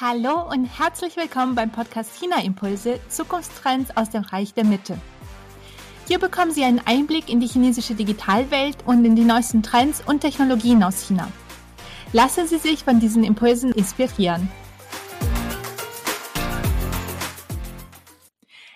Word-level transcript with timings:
Hallo 0.00 0.50
und 0.50 0.64
herzlich 0.64 1.16
willkommen 1.16 1.54
beim 1.54 1.70
Podcast 1.70 2.18
China 2.18 2.42
Impulse 2.42 2.98
Zukunftstrends 3.08 3.96
aus 3.96 4.10
dem 4.10 4.24
Reich 4.24 4.52
der 4.52 4.64
Mitte. 4.64 4.98
Hier 6.08 6.18
bekommen 6.18 6.50
Sie 6.50 6.64
einen 6.64 6.80
Einblick 6.84 7.28
in 7.28 7.38
die 7.38 7.46
chinesische 7.46 7.94
Digitalwelt 7.94 8.78
und 8.86 9.04
in 9.04 9.14
die 9.14 9.22
neuesten 9.22 9.62
Trends 9.62 10.02
und 10.04 10.18
Technologien 10.18 10.82
aus 10.82 11.06
China. 11.06 11.30
Lassen 12.12 12.48
Sie 12.48 12.58
sich 12.58 12.82
von 12.82 12.98
diesen 12.98 13.22
Impulsen 13.22 13.70
inspirieren. 13.70 14.50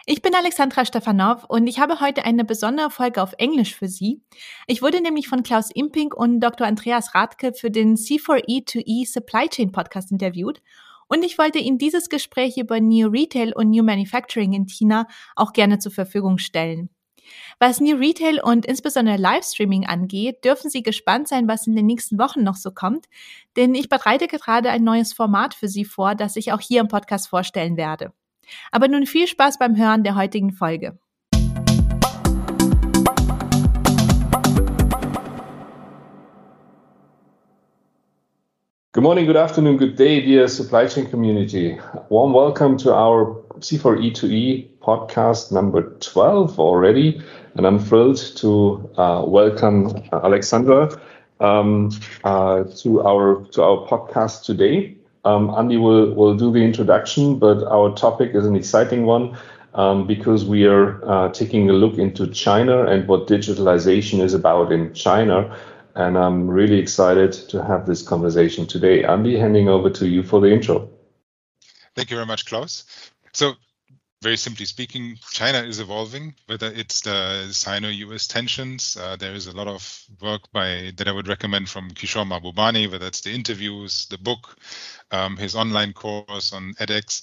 Ich 0.06 0.22
bin 0.22 0.36
Alexandra 0.36 0.84
Stefanov 0.84 1.46
und 1.48 1.66
ich 1.66 1.80
habe 1.80 1.98
heute 1.98 2.24
eine 2.26 2.44
besondere 2.44 2.90
Folge 2.90 3.20
auf 3.20 3.32
Englisch 3.38 3.74
für 3.74 3.88
Sie. 3.88 4.22
Ich 4.68 4.82
wurde 4.82 5.00
nämlich 5.00 5.26
von 5.26 5.42
Klaus 5.42 5.72
Imping 5.72 6.12
und 6.12 6.38
Dr. 6.38 6.64
Andreas 6.64 7.16
Radke 7.16 7.54
für 7.54 7.72
den 7.72 7.96
C4E2E 7.96 9.04
Supply 9.04 9.48
Chain 9.48 9.72
Podcast 9.72 10.12
interviewt 10.12 10.62
und 11.08 11.24
ich 11.24 11.38
wollte 11.38 11.58
Ihnen 11.58 11.78
dieses 11.78 12.08
Gespräch 12.08 12.56
über 12.56 12.80
New 12.80 13.08
Retail 13.08 13.52
und 13.54 13.70
New 13.70 13.82
Manufacturing 13.82 14.52
in 14.52 14.66
China 14.66 15.06
auch 15.36 15.52
gerne 15.52 15.78
zur 15.78 15.92
Verfügung 15.92 16.38
stellen. 16.38 16.90
Was 17.58 17.80
New 17.80 17.96
Retail 17.96 18.40
und 18.42 18.66
insbesondere 18.66 19.16
Livestreaming 19.16 19.86
angeht, 19.86 20.44
dürfen 20.44 20.70
Sie 20.70 20.82
gespannt 20.82 21.28
sein, 21.28 21.48
was 21.48 21.66
in 21.66 21.76
den 21.76 21.86
nächsten 21.86 22.18
Wochen 22.18 22.42
noch 22.42 22.56
so 22.56 22.70
kommt, 22.70 23.06
denn 23.56 23.74
ich 23.74 23.88
bereite 23.88 24.28
gerade 24.28 24.70
ein 24.70 24.84
neues 24.84 25.12
Format 25.12 25.54
für 25.54 25.68
Sie 25.68 25.84
vor, 25.84 26.14
das 26.14 26.36
ich 26.36 26.52
auch 26.52 26.60
hier 26.60 26.80
im 26.80 26.88
Podcast 26.88 27.28
vorstellen 27.28 27.76
werde. 27.76 28.12
Aber 28.70 28.88
nun 28.88 29.06
viel 29.06 29.26
Spaß 29.26 29.58
beim 29.58 29.76
Hören 29.76 30.04
der 30.04 30.14
heutigen 30.14 30.52
Folge. 30.52 30.98
Good 38.98 39.04
morning, 39.04 39.26
good 39.26 39.36
afternoon, 39.36 39.76
good 39.76 39.94
day, 39.94 40.20
dear 40.22 40.48
supply 40.48 40.88
chain 40.88 41.06
community. 41.08 41.78
Warm 42.08 42.32
welcome 42.32 42.76
to 42.78 42.92
our 42.92 43.26
C4E2E 43.60 44.70
podcast 44.80 45.52
number 45.52 45.82
12 46.00 46.58
already. 46.58 47.22
And 47.54 47.64
I'm 47.64 47.78
thrilled 47.78 48.16
to 48.38 48.90
uh, 48.96 49.22
welcome 49.24 49.94
uh, 50.12 50.22
Alexandra 50.24 51.00
um, 51.38 51.90
uh, 52.24 52.64
to 52.78 53.06
our 53.06 53.44
to 53.52 53.62
our 53.62 53.86
podcast 53.86 54.44
today. 54.44 54.96
Um, 55.24 55.50
Andy 55.50 55.76
will, 55.76 56.12
will 56.14 56.36
do 56.36 56.50
the 56.50 56.64
introduction, 56.64 57.38
but 57.38 57.62
our 57.68 57.94
topic 57.94 58.34
is 58.34 58.46
an 58.46 58.56
exciting 58.56 59.06
one 59.06 59.38
um, 59.74 60.08
because 60.08 60.44
we 60.44 60.66
are 60.66 61.08
uh, 61.08 61.28
taking 61.28 61.70
a 61.70 61.72
look 61.72 61.98
into 61.98 62.26
China 62.26 62.86
and 62.86 63.06
what 63.06 63.28
digitalization 63.28 64.20
is 64.20 64.34
about 64.34 64.72
in 64.72 64.92
China 64.92 65.56
and 65.98 66.16
I'm 66.16 66.48
really 66.48 66.78
excited 66.78 67.32
to 67.50 67.62
have 67.62 67.84
this 67.84 68.02
conversation 68.02 68.66
today. 68.66 69.02
Andy, 69.02 69.36
handing 69.36 69.68
over 69.68 69.90
to 69.90 70.06
you 70.06 70.22
for 70.22 70.40
the 70.40 70.50
intro. 70.50 70.88
Thank 71.96 72.10
you 72.10 72.16
very 72.16 72.26
much, 72.26 72.46
Klaus. 72.46 72.84
So, 73.32 73.54
very 74.22 74.36
simply 74.36 74.64
speaking, 74.64 75.18
China 75.32 75.58
is 75.58 75.80
evolving. 75.80 76.36
Whether 76.46 76.68
it's 76.68 77.00
the 77.00 77.48
Sino-US 77.50 78.28
tensions, 78.28 78.96
uh, 78.96 79.16
there 79.16 79.34
is 79.34 79.48
a 79.48 79.56
lot 79.56 79.66
of 79.66 80.04
work 80.22 80.42
by 80.52 80.92
that 80.96 81.08
I 81.08 81.12
would 81.12 81.26
recommend 81.26 81.68
from 81.68 81.90
Kishore 81.90 82.26
Mahbubani. 82.26 82.90
Whether 82.90 83.06
it's 83.06 83.22
the 83.22 83.34
interviews, 83.34 84.06
the 84.06 84.18
book, 84.18 84.56
um, 85.10 85.36
his 85.36 85.56
online 85.56 85.92
course 85.92 86.52
on 86.52 86.74
edX, 86.74 87.22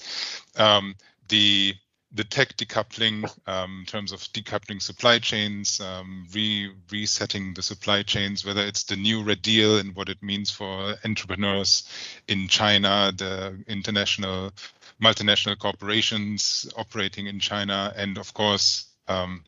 um, 0.59 0.95
the 1.29 1.75
the 2.15 2.23
tech 2.23 2.55
decoupling 2.55 3.29
um, 3.45 3.79
in 3.81 3.85
terms 3.85 4.11
of 4.11 4.21
decoupling 4.33 4.81
supply 4.81 5.19
chains, 5.19 5.81
um, 5.81 6.25
re 6.33 6.71
resetting 6.91 7.53
the 7.53 7.61
supply 7.61 8.03
chains, 8.03 8.45
whether 8.45 8.61
it's 8.61 8.83
the 8.83 8.95
new 8.95 9.21
Red 9.21 9.41
Deal 9.41 9.77
and 9.77 9.95
what 9.95 10.09
it 10.09 10.23
means 10.23 10.49
for 10.49 10.95
entrepreneurs 11.03 11.87
in 12.27 12.47
China, 12.47 13.11
the 13.15 13.63
international 13.67 14.51
multinational 15.01 15.59
corporations 15.59 16.71
operating 16.77 17.27
in 17.27 17.39
China, 17.39 17.93
and 17.95 18.17
of 18.17 18.33
course 18.33 18.85
um, 19.07 19.43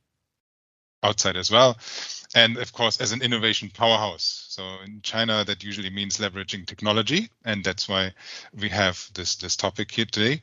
outside 1.03 1.37
as 1.37 1.49
well 1.49 1.77
and 2.35 2.57
of 2.57 2.73
course 2.73 2.99
as 2.99 3.11
an 3.11 3.21
innovation 3.21 3.69
powerhouse. 3.73 4.45
So 4.49 4.63
in 4.85 5.01
china 5.01 5.43
that 5.45 5.63
usually 5.63 5.89
means 5.89 6.17
leveraging 6.17 6.65
technology 6.65 7.29
and 7.45 7.63
that's 7.63 7.87
why 7.87 8.13
we 8.53 8.69
have 8.69 9.09
this 9.13 9.35
this 9.35 9.55
topic 9.55 9.91
here 9.91 10.05
today. 10.05 10.41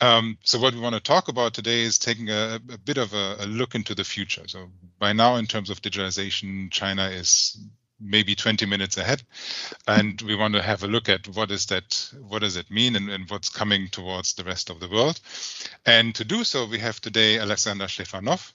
Um, 0.00 0.38
so 0.42 0.58
what 0.58 0.74
we 0.74 0.80
want 0.80 0.94
to 0.94 1.00
talk 1.00 1.28
about 1.28 1.54
today 1.54 1.82
is 1.82 1.98
taking 1.98 2.30
a, 2.30 2.60
a 2.72 2.78
bit 2.78 2.98
of 2.98 3.12
a, 3.14 3.36
a, 3.40 3.46
look 3.46 3.74
into 3.74 3.94
the 3.94 4.04
future. 4.04 4.42
So 4.46 4.70
by 4.98 5.12
now 5.12 5.36
in 5.36 5.46
terms 5.46 5.70
of 5.70 5.80
digitalization 5.82 6.70
china 6.70 7.08
is 7.08 7.58
maybe 8.02 8.34
20 8.34 8.66
minutes 8.66 8.96
ahead 8.96 9.22
and 9.86 10.20
we 10.22 10.34
want 10.34 10.54
to 10.54 10.62
have 10.62 10.82
a 10.82 10.88
look 10.88 11.08
at 11.08 11.28
what 11.28 11.50
is 11.50 11.66
that 11.66 12.10
what 12.28 12.40
does 12.40 12.56
it 12.56 12.70
mean 12.70 12.96
and, 12.96 13.08
and 13.08 13.30
what's 13.30 13.48
coming 13.48 13.88
towards 13.88 14.34
the 14.34 14.44
rest 14.44 14.70
of 14.70 14.80
the 14.80 14.88
world. 14.88 15.20
And 15.86 16.14
to 16.16 16.24
do 16.24 16.44
so 16.44 16.66
we 16.66 16.78
have 16.80 17.00
today 17.00 17.38
Alexandra 17.38 17.86
Stefanov 17.86 18.52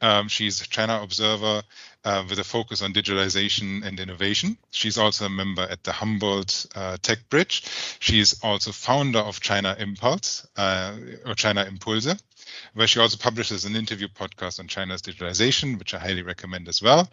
um, 0.00 0.28
she's 0.28 0.60
a 0.60 0.68
China 0.68 1.00
observer 1.02 1.62
uh, 2.04 2.24
with 2.28 2.38
a 2.38 2.44
focus 2.44 2.82
on 2.82 2.92
digitalization 2.92 3.84
and 3.84 4.00
innovation. 4.00 4.56
She's 4.70 4.98
also 4.98 5.26
a 5.26 5.30
member 5.30 5.62
at 5.62 5.84
the 5.84 5.92
Humboldt 5.92 6.66
uh, 6.74 6.96
Tech 7.02 7.28
Bridge. 7.28 7.64
She 7.98 8.20
is 8.20 8.40
also 8.42 8.72
founder 8.72 9.18
of 9.18 9.40
China 9.40 9.76
Impulse 9.78 10.46
uh, 10.56 10.96
or 11.26 11.34
China 11.34 11.64
Impulse, 11.64 12.14
where 12.74 12.86
she 12.86 13.00
also 13.00 13.18
publishes 13.18 13.64
an 13.64 13.76
interview 13.76 14.08
podcast 14.08 14.58
on 14.60 14.68
China's 14.68 15.02
digitalization, 15.02 15.78
which 15.78 15.94
I 15.94 15.98
highly 15.98 16.22
recommend 16.22 16.68
as 16.68 16.80
well. 16.82 17.08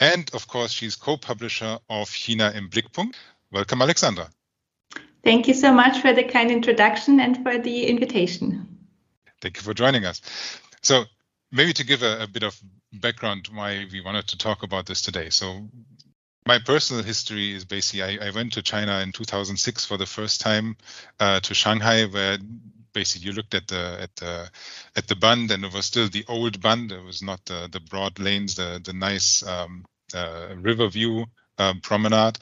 And 0.00 0.30
of 0.34 0.48
course, 0.48 0.72
she's 0.72 0.96
co-publisher 0.96 1.78
of 1.90 2.10
China 2.10 2.52
im 2.54 2.70
Blickpunkt. 2.70 3.14
Welcome, 3.52 3.82
Alexandra. 3.82 4.30
Thank 5.22 5.48
you 5.48 5.54
so 5.54 5.72
much 5.72 6.00
for 6.00 6.12
the 6.12 6.24
kind 6.24 6.50
introduction 6.50 7.20
and 7.20 7.42
for 7.42 7.58
the 7.58 7.86
invitation. 7.86 8.68
Thank 9.40 9.56
you 9.56 9.62
for 9.62 9.74
joining 9.74 10.04
us. 10.04 10.20
So 10.82 11.04
maybe 11.54 11.72
to 11.72 11.84
give 11.84 12.02
a, 12.02 12.24
a, 12.24 12.26
bit 12.26 12.42
of 12.42 12.60
background 12.92 13.48
why 13.52 13.86
we 13.90 14.00
wanted 14.00 14.26
to 14.28 14.36
talk 14.36 14.62
about 14.62 14.86
this 14.86 15.00
today. 15.00 15.30
So 15.30 15.68
my 16.46 16.58
personal 16.58 17.02
history 17.02 17.54
is 17.54 17.64
basically 17.64 18.02
I, 18.02 18.26
I 18.26 18.30
went 18.30 18.52
to 18.54 18.62
China 18.62 19.00
in 19.00 19.12
2006 19.12 19.84
for 19.86 19.96
the 19.96 20.04
first 20.04 20.40
time 20.40 20.76
uh, 21.20 21.40
to 21.40 21.54
Shanghai, 21.54 22.04
where 22.06 22.38
basically 22.92 23.26
you 23.26 23.32
looked 23.32 23.54
at 23.54 23.68
the 23.68 23.98
at 24.00 24.16
the 24.16 24.50
at 24.96 25.06
the 25.06 25.16
bund 25.16 25.50
and 25.52 25.64
it 25.64 25.72
was 25.72 25.86
still 25.86 26.08
the 26.08 26.24
old 26.28 26.60
bund. 26.60 26.92
It 26.92 27.02
was 27.02 27.22
not 27.22 27.44
the 27.46 27.68
the 27.70 27.80
broad 27.80 28.18
lanes, 28.18 28.56
the 28.56 28.80
the 28.84 28.92
nice 28.92 29.46
um, 29.46 29.84
uh, 30.14 30.48
river 30.56 30.88
view 30.88 31.26
uh, 31.58 31.74
promenade. 31.82 32.38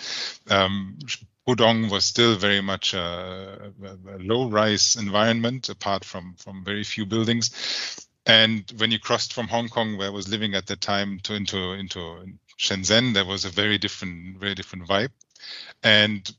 Um, 0.51 0.99
Pudong 1.47 1.91
was 1.91 2.05
still 2.05 2.37
very 2.37 2.61
much 2.61 2.95
a, 2.95 3.73
a 3.83 4.19
low-rise 4.19 4.95
environment, 4.95 5.69
apart 5.69 6.05
from 6.05 6.35
from 6.39 6.65
very 6.65 6.85
few 6.85 7.05
buildings. 7.05 7.51
And 8.27 8.71
when 8.77 8.91
you 8.91 9.01
crossed 9.01 9.33
from 9.33 9.49
Hong 9.49 9.69
Kong, 9.69 9.97
where 9.97 10.09
I 10.09 10.11
was 10.11 10.29
living 10.29 10.55
at 10.55 10.67
that 10.67 10.81
time, 10.81 11.19
to 11.21 11.35
into 11.35 11.73
into 11.73 12.39
Shenzhen, 12.59 13.15
there 13.15 13.25
was 13.25 13.45
a 13.45 13.51
very 13.51 13.79
different, 13.79 14.39
very 14.39 14.55
different 14.55 14.87
vibe. 14.87 15.11
And 15.83 16.31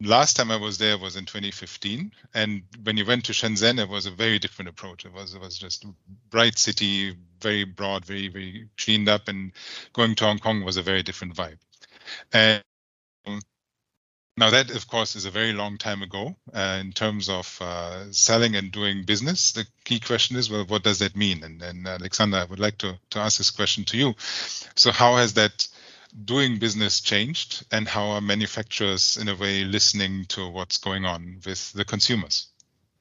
last 0.00 0.36
time 0.36 0.50
I 0.50 0.56
was 0.56 0.78
there 0.78 0.96
was 0.98 1.16
in 1.16 1.26
2015, 1.26 2.12
and 2.34 2.62
when 2.82 2.96
you 2.96 3.04
went 3.04 3.26
to 3.26 3.32
Shenzhen, 3.32 3.78
it 3.78 3.88
was 3.88 4.06
a 4.06 4.10
very 4.10 4.38
different 4.38 4.70
approach. 4.70 5.04
It 5.04 5.12
was 5.12 5.34
it 5.34 5.40
was 5.40 5.58
just 5.58 5.84
a 5.84 5.94
bright 6.30 6.58
city, 6.58 7.16
very 7.40 7.64
broad, 7.64 8.04
very 8.06 8.28
very 8.28 8.68
cleaned 8.78 9.08
up, 9.08 9.28
and 9.28 9.52
going 9.92 10.14
to 10.16 10.24
Hong 10.24 10.38
Kong 10.38 10.64
was 10.64 10.78
a 10.78 10.82
very 10.82 11.02
different 11.02 11.34
vibe. 11.34 11.58
And 12.32 12.62
now, 14.36 14.50
that, 14.50 14.70
of 14.70 14.88
course, 14.88 15.14
is 15.14 15.26
a 15.26 15.30
very 15.30 15.52
long 15.52 15.76
time 15.76 16.02
ago 16.02 16.34
uh, 16.54 16.78
in 16.80 16.92
terms 16.92 17.28
of 17.28 17.58
uh, 17.60 18.10
selling 18.12 18.56
and 18.56 18.72
doing 18.72 19.04
business. 19.04 19.52
The 19.52 19.66
key 19.84 20.00
question 20.00 20.36
is, 20.36 20.48
well, 20.48 20.64
what 20.64 20.82
does 20.82 21.00
that 21.00 21.14
mean? 21.14 21.44
And, 21.44 21.60
and 21.60 21.86
Alexandra, 21.86 22.40
I 22.40 22.44
would 22.44 22.60
like 22.60 22.78
to, 22.78 22.98
to 23.10 23.18
ask 23.18 23.36
this 23.36 23.50
question 23.50 23.84
to 23.84 23.98
you. 23.98 24.14
So, 24.74 24.90
how 24.90 25.16
has 25.16 25.34
that 25.34 25.68
doing 26.24 26.58
business 26.58 27.00
changed, 27.00 27.66
and 27.70 27.86
how 27.86 28.10
are 28.10 28.20
manufacturers, 28.20 29.18
in 29.18 29.28
a 29.28 29.36
way, 29.36 29.64
listening 29.64 30.24
to 30.26 30.48
what's 30.48 30.78
going 30.78 31.04
on 31.04 31.40
with 31.44 31.72
the 31.72 31.84
consumers? 31.84 32.46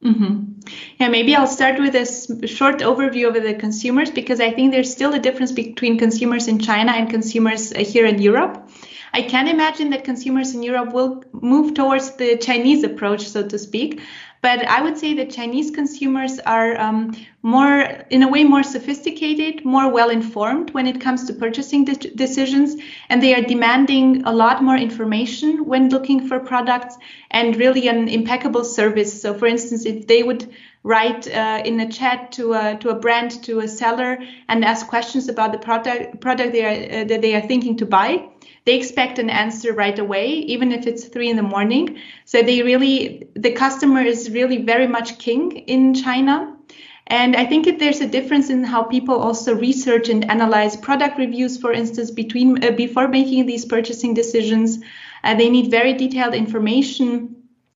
Mm-hmm. 0.04 0.60
Yeah, 1.00 1.10
maybe 1.10 1.36
I'll 1.36 1.48
start 1.48 1.80
with 1.80 1.96
a 1.96 2.48
short 2.48 2.80
overview 2.80 3.28
of 3.28 3.42
the 3.42 3.54
consumers 3.54 4.10
because 4.10 4.40
I 4.40 4.52
think 4.52 4.72
there's 4.72 4.92
still 4.92 5.14
a 5.14 5.20
difference 5.20 5.52
between 5.52 6.00
consumers 6.00 6.48
in 6.48 6.60
China 6.60 6.92
and 6.92 7.10
consumers 7.10 7.72
uh, 7.72 7.80
here 7.80 8.06
in 8.06 8.20
Europe. 8.22 8.68
I 9.14 9.22
can 9.24 9.48
imagine 9.48 9.90
that 9.90 10.04
consumers 10.04 10.56
in 10.56 10.64
Europe 10.64 10.94
will 10.94 11.24
move 11.34 11.74
towards 11.74 12.12
the 12.16 12.38
Chinese 12.38 12.84
approach, 12.84 13.28
so 13.28 13.48
to 13.48 13.60
speak. 13.60 14.02
But 14.42 14.66
I 14.68 14.82
would 14.82 14.98
say 14.98 15.14
that 15.16 15.30
Chinese 15.30 15.70
consumers 15.70 16.40
are 16.40 16.80
um, 16.80 17.16
more, 17.44 17.82
in 18.10 18.24
a 18.24 18.28
way, 18.28 18.44
more 18.44 18.64
sophisticated, 18.64 19.64
more 19.64 19.92
well 19.92 20.10
informed 20.10 20.72
when 20.72 20.88
it 20.88 21.00
comes 21.00 21.26
to 21.26 21.34
purchasing 21.34 21.86
de- 21.86 22.10
decisions, 22.16 22.76
and 23.10 23.22
they 23.22 23.36
are 23.36 23.42
demanding 23.44 24.24
a 24.26 24.32
lot 24.32 24.64
more 24.64 24.78
information 24.78 25.66
when 25.66 25.90
looking 25.90 26.28
for 26.28 26.40
products 26.40 26.98
and 27.30 27.56
really 27.56 27.88
an 27.88 28.08
impeccable 28.08 28.64
service. 28.64 29.22
So, 29.22 29.36
for 29.36 29.46
instance, 29.46 29.86
if 29.86 30.08
they 30.08 30.24
would 30.24 30.52
write 30.84 31.28
uh, 31.28 31.62
in 31.64 31.80
a 31.80 31.92
chat 31.92 32.32
to 32.32 32.54
a 32.54 32.78
to 32.78 32.90
a 32.90 32.96
brand 32.96 33.44
to 33.44 33.60
a 33.60 33.68
seller 33.68 34.18
and 34.48 34.66
ask 34.66 34.88
questions 34.88 35.30
about 35.30 35.52
the 35.52 35.60
product 35.60 36.20
product 36.20 36.52
they 36.54 36.66
are 36.66 37.02
uh, 37.02 37.04
that 37.04 37.22
they 37.22 37.36
are 37.36 37.42
thinking 37.42 37.78
to 37.78 37.86
buy 37.86 38.31
they 38.66 38.76
expect 38.78 39.20
an 39.20 39.30
answer 39.30 39.74
right 39.74 40.00
away 40.00 40.28
even 40.30 40.72
if 40.72 40.88
it's 40.88 41.06
three 41.06 41.30
in 41.30 41.36
the 41.36 41.42
morning 41.42 41.98
so 42.26 42.42
they 42.42 42.62
really 42.62 43.28
the 43.36 43.52
customer 43.52 44.02
is 44.02 44.30
really 44.32 44.64
very 44.64 44.88
much 44.88 45.18
king 45.20 45.52
in 45.52 45.94
china 45.94 46.56
and 47.12 47.36
I 47.36 47.46
think 47.46 47.68
if 47.68 47.78
there's 47.78 48.00
a 48.00 48.08
difference 48.08 48.50
in 48.50 48.64
how 48.64 48.84
people 48.84 49.16
also 49.16 49.54
research 49.54 50.08
and 50.08 50.32
analyze 50.32 50.78
product 50.78 51.18
reviews, 51.18 51.58
for 51.58 51.74
instance, 51.74 52.10
between 52.10 52.64
uh, 52.64 52.72
before 52.72 53.10
making 53.10 53.46
these 53.48 53.66
purchasing 53.66 54.14
decisions. 54.14 54.80
Uh, 55.22 55.36
they 55.36 55.50
need 55.50 55.70
very 55.70 55.94
detailed 55.94 56.34
information. 56.34 57.36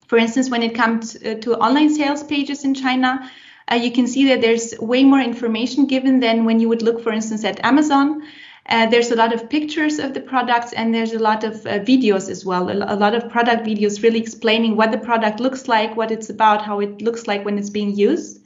For 0.07 0.19
instance, 0.19 0.51
when 0.51 0.63
it 0.63 0.75
comes 0.75 1.17
uh, 1.17 1.37
to 1.41 1.57
online 1.57 1.95
sales 1.95 2.23
pages 2.23 2.65
in 2.65 2.75
China, 2.75 3.31
uh, 3.71 3.77
you 3.77 3.91
can 3.91 4.07
see 4.07 4.27
that 4.29 4.43
there's 4.43 4.75
way 4.79 5.03
more 5.03 5.21
information 5.21 5.87
given 5.87 6.21
than 6.21 6.45
when 6.45 6.61
you 6.61 6.69
would 6.69 6.83
look, 6.83 7.03
for 7.03 7.11
instance, 7.11 7.43
at 7.43 7.65
Amazon. 7.65 8.23
Uh, 8.69 8.87
there's 8.87 9.11
a 9.11 9.17
lot 9.17 9.33
of 9.33 9.51
pictures 9.51 9.99
of 9.99 10.15
the 10.15 10.21
products 10.21 10.73
and 10.73 10.95
there's 10.95 11.13
a 11.13 11.19
lot 11.19 11.43
of 11.43 11.67
uh, 11.67 11.81
videos 11.81 12.31
as 12.31 12.45
well 12.45 12.71
a, 12.71 12.95
a, 12.95 12.97
lot 12.97 13.13
of 13.13 13.29
product 13.29 13.67
videos 13.67 14.03
really 14.05 14.21
explaining 14.21 14.77
what 14.77 14.93
the 14.93 14.99
product 14.99 15.41
looks 15.41 15.67
like 15.67 15.97
what 15.97 16.13
it's 16.13 16.31
about 16.31 16.65
how 16.65 16.79
it 16.79 17.03
looks 17.03 17.27
like 17.27 17.45
when 17.45 17.59
it's 17.59 17.71
being 17.71 17.93
used 17.95 18.43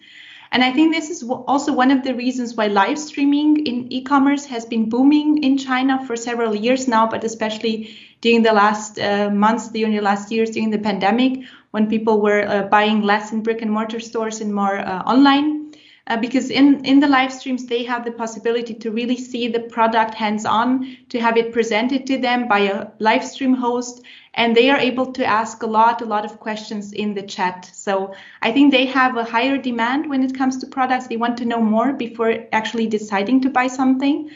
and 0.53 0.63
I 0.63 0.73
think 0.73 0.95
this 0.95 1.11
is 1.11 1.23
also 1.23 1.73
one 1.73 1.91
of 1.91 2.05
the 2.05 2.15
reasons 2.15 2.55
why 2.55 2.69
live 2.69 2.99
streaming 2.99 3.67
in 3.67 3.93
e 3.93 4.03
commerce 4.03 4.47
has 4.47 4.65
been 4.65 4.89
booming 4.89 5.43
in 5.43 5.59
China 5.59 6.05
for 6.07 6.17
several 6.17 6.55
years 6.55 6.87
now, 6.87 7.07
but 7.07 7.25
especially 7.25 7.97
during 8.21 8.43
the 8.43 8.53
last 8.53 8.99
uh, 8.99 9.31
months, 9.31 9.69
during 9.69 9.95
the 9.95 10.03
last 10.03 10.31
years, 10.31 10.51
during 10.51 10.71
the 10.71 10.79
pandemic, 10.79 11.45
when 11.73 11.89
people 11.89 12.21
were 12.21 12.47
uh, 12.47 12.63
buying 12.63 13.03
less 13.03 13.33
in 13.33 13.43
brick 13.43 13.61
and 13.61 13.71
mortar 13.71 14.01
stores 14.01 14.41
and 14.41 14.55
more 14.55 14.79
uh, 14.79 15.03
online. 15.03 15.73
Uh, 16.08 16.17
because 16.17 16.50
in, 16.50 16.85
in 16.85 17.00
the 17.00 17.08
live 17.08 17.32
streams, 17.32 17.67
they 17.67 17.82
have 17.82 18.05
the 18.05 18.12
possibility 18.12 18.73
to 18.73 18.93
really 18.93 19.17
see 19.17 19.49
the 19.49 19.58
product 19.58 20.14
hands 20.14 20.44
on, 20.44 20.97
to 21.08 21.19
have 21.20 21.37
it 21.37 21.53
presented 21.53 22.06
to 22.06 22.17
them 22.17 22.47
by 22.47 22.61
a 22.61 22.87
live 23.00 23.25
stream 23.25 23.55
host, 23.55 24.03
and 24.35 24.55
they 24.55 24.70
are 24.70 24.79
able 24.79 25.12
to 25.12 25.25
ask 25.25 25.62
a 25.62 25.67
lot, 25.67 26.03
a 26.03 26.05
lot 26.05 26.25
of 26.25 26.38
questions 26.38 26.93
in 26.93 27.14
the 27.14 27.23
chat. 27.23 27.69
So 27.75 28.14
I 28.41 28.53
think 28.53 28.70
they 28.70 28.87
have 28.87 29.17
a 29.17 29.25
higher 29.25 29.56
demand 29.56 30.08
when 30.08 30.23
it 30.23 30.37
comes 30.37 30.58
to 30.58 30.67
products. 30.67 31.08
They 31.08 31.17
want 31.17 31.38
to 31.38 31.44
know 31.44 31.61
more 31.61 31.93
before 31.93 32.47
actually 32.53 32.87
deciding 32.87 33.41
to 33.41 33.50
buy 33.50 33.67
something. 33.67 34.31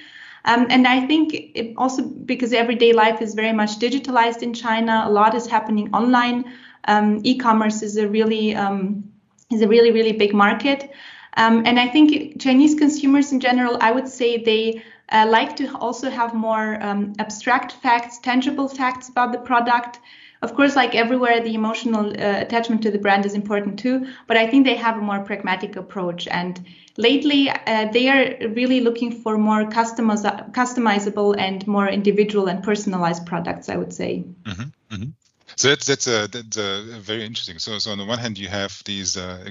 Um, 0.44 0.66
and 0.70 0.88
I 0.88 1.06
think 1.06 1.76
also 1.76 2.02
because 2.02 2.52
everyday 2.52 2.92
life 2.92 3.20
is 3.20 3.34
very 3.34 3.52
much 3.52 3.78
digitalized 3.78 4.42
in 4.42 4.54
China, 4.54 5.04
a 5.06 5.10
lot 5.10 5.34
is 5.34 5.46
happening 5.46 5.92
online. 5.94 6.52
Um, 6.88 7.20
e-commerce 7.24 7.82
is 7.82 7.98
a 7.98 8.08
really 8.08 8.56
um, 8.56 9.04
is 9.50 9.60
a 9.60 9.68
really 9.68 9.90
really 9.90 10.12
big 10.12 10.32
market. 10.32 10.90
Um, 11.36 11.62
and 11.66 11.78
I 11.78 11.88
think 11.88 12.40
Chinese 12.40 12.74
consumers 12.74 13.32
in 13.32 13.40
general, 13.40 13.78
I 13.80 13.92
would 13.92 14.08
say 14.08 14.42
they 14.42 14.82
uh, 15.10 15.26
like 15.28 15.56
to 15.56 15.76
also 15.78 16.10
have 16.10 16.34
more 16.34 16.82
um, 16.82 17.12
abstract 17.18 17.72
facts, 17.72 18.18
tangible 18.18 18.68
facts 18.68 19.08
about 19.08 19.32
the 19.32 19.38
product. 19.38 20.00
Of 20.42 20.54
course, 20.54 20.74
like 20.74 20.94
everywhere, 20.94 21.40
the 21.40 21.54
emotional 21.54 22.06
uh, 22.06 22.40
attachment 22.40 22.82
to 22.82 22.90
the 22.90 22.98
brand 22.98 23.26
is 23.26 23.34
important 23.34 23.78
too, 23.78 24.06
but 24.26 24.36
I 24.36 24.46
think 24.46 24.64
they 24.64 24.76
have 24.76 24.96
a 24.96 25.00
more 25.00 25.20
pragmatic 25.20 25.76
approach. 25.76 26.26
And 26.28 26.64
lately, 26.96 27.50
uh, 27.50 27.90
they 27.92 28.08
are 28.08 28.48
really 28.48 28.80
looking 28.80 29.12
for 29.12 29.36
more 29.36 29.64
customiz- 29.64 30.52
customizable 30.52 31.34
and 31.38 31.66
more 31.66 31.88
individual 31.88 32.46
and 32.48 32.62
personalized 32.62 33.26
products, 33.26 33.68
I 33.68 33.76
would 33.76 33.92
say. 33.92 34.24
Mm-hmm, 34.44 34.94
mm-hmm. 34.94 35.10
So 35.60 35.68
that's 35.68 35.84
that's 35.84 36.06
a 36.06 36.26
that's 36.26 36.56
a 36.56 37.00
very 37.00 37.22
interesting. 37.22 37.58
So 37.58 37.78
so 37.78 37.92
on 37.92 37.98
the 37.98 38.06
one 38.06 38.18
hand, 38.18 38.38
you 38.38 38.48
have 38.48 38.82
these 38.86 39.18
uh, 39.18 39.50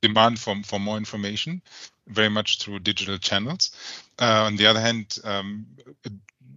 demand 0.00 0.38
for 0.38 0.54
for 0.64 0.80
more 0.80 0.96
information, 0.96 1.60
very 2.08 2.30
much 2.30 2.58
through 2.58 2.78
digital 2.78 3.18
channels. 3.18 3.70
Uh, 4.18 4.44
on 4.46 4.56
the 4.56 4.64
other 4.64 4.80
hand, 4.80 5.18
um, 5.24 5.66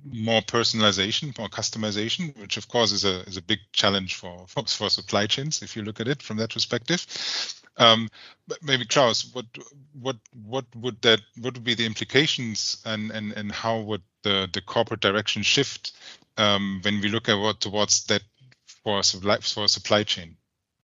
more 0.05 0.39
personalization, 0.43 1.37
more 1.37 1.49
customization, 1.49 2.39
which 2.39 2.55
of 2.55 2.69
course 2.69 2.93
is 2.93 3.03
a 3.03 3.23
is 3.27 3.35
a 3.35 3.41
big 3.41 3.59
challenge 3.73 4.15
for 4.15 4.45
for, 4.47 4.63
for 4.65 4.89
supply 4.89 5.27
chains 5.27 5.61
if 5.61 5.75
you 5.75 5.81
look 5.81 5.99
at 5.99 6.07
it 6.07 6.23
from 6.23 6.37
that 6.37 6.53
perspective. 6.53 7.05
Um, 7.75 8.07
maybe 8.61 8.85
Klaus, 8.85 9.29
what 9.33 9.45
what 9.91 10.15
what 10.47 10.63
would 10.73 11.01
that 11.01 11.19
what 11.41 11.55
would 11.55 11.65
be 11.65 11.75
the 11.75 11.85
implications 11.85 12.81
and 12.85 13.11
and 13.11 13.33
and 13.33 13.51
how 13.51 13.81
would 13.81 14.03
the 14.21 14.47
the 14.53 14.61
corporate 14.61 15.01
direction 15.01 15.43
shift 15.43 15.91
um, 16.37 16.79
when 16.83 17.01
we 17.01 17.09
look 17.09 17.29
at 17.29 17.35
what 17.37 17.59
towards 17.59 18.05
that 18.05 18.23
for 18.83 19.01
for 19.03 19.67
supply 19.67 20.03
chain? 20.03 20.37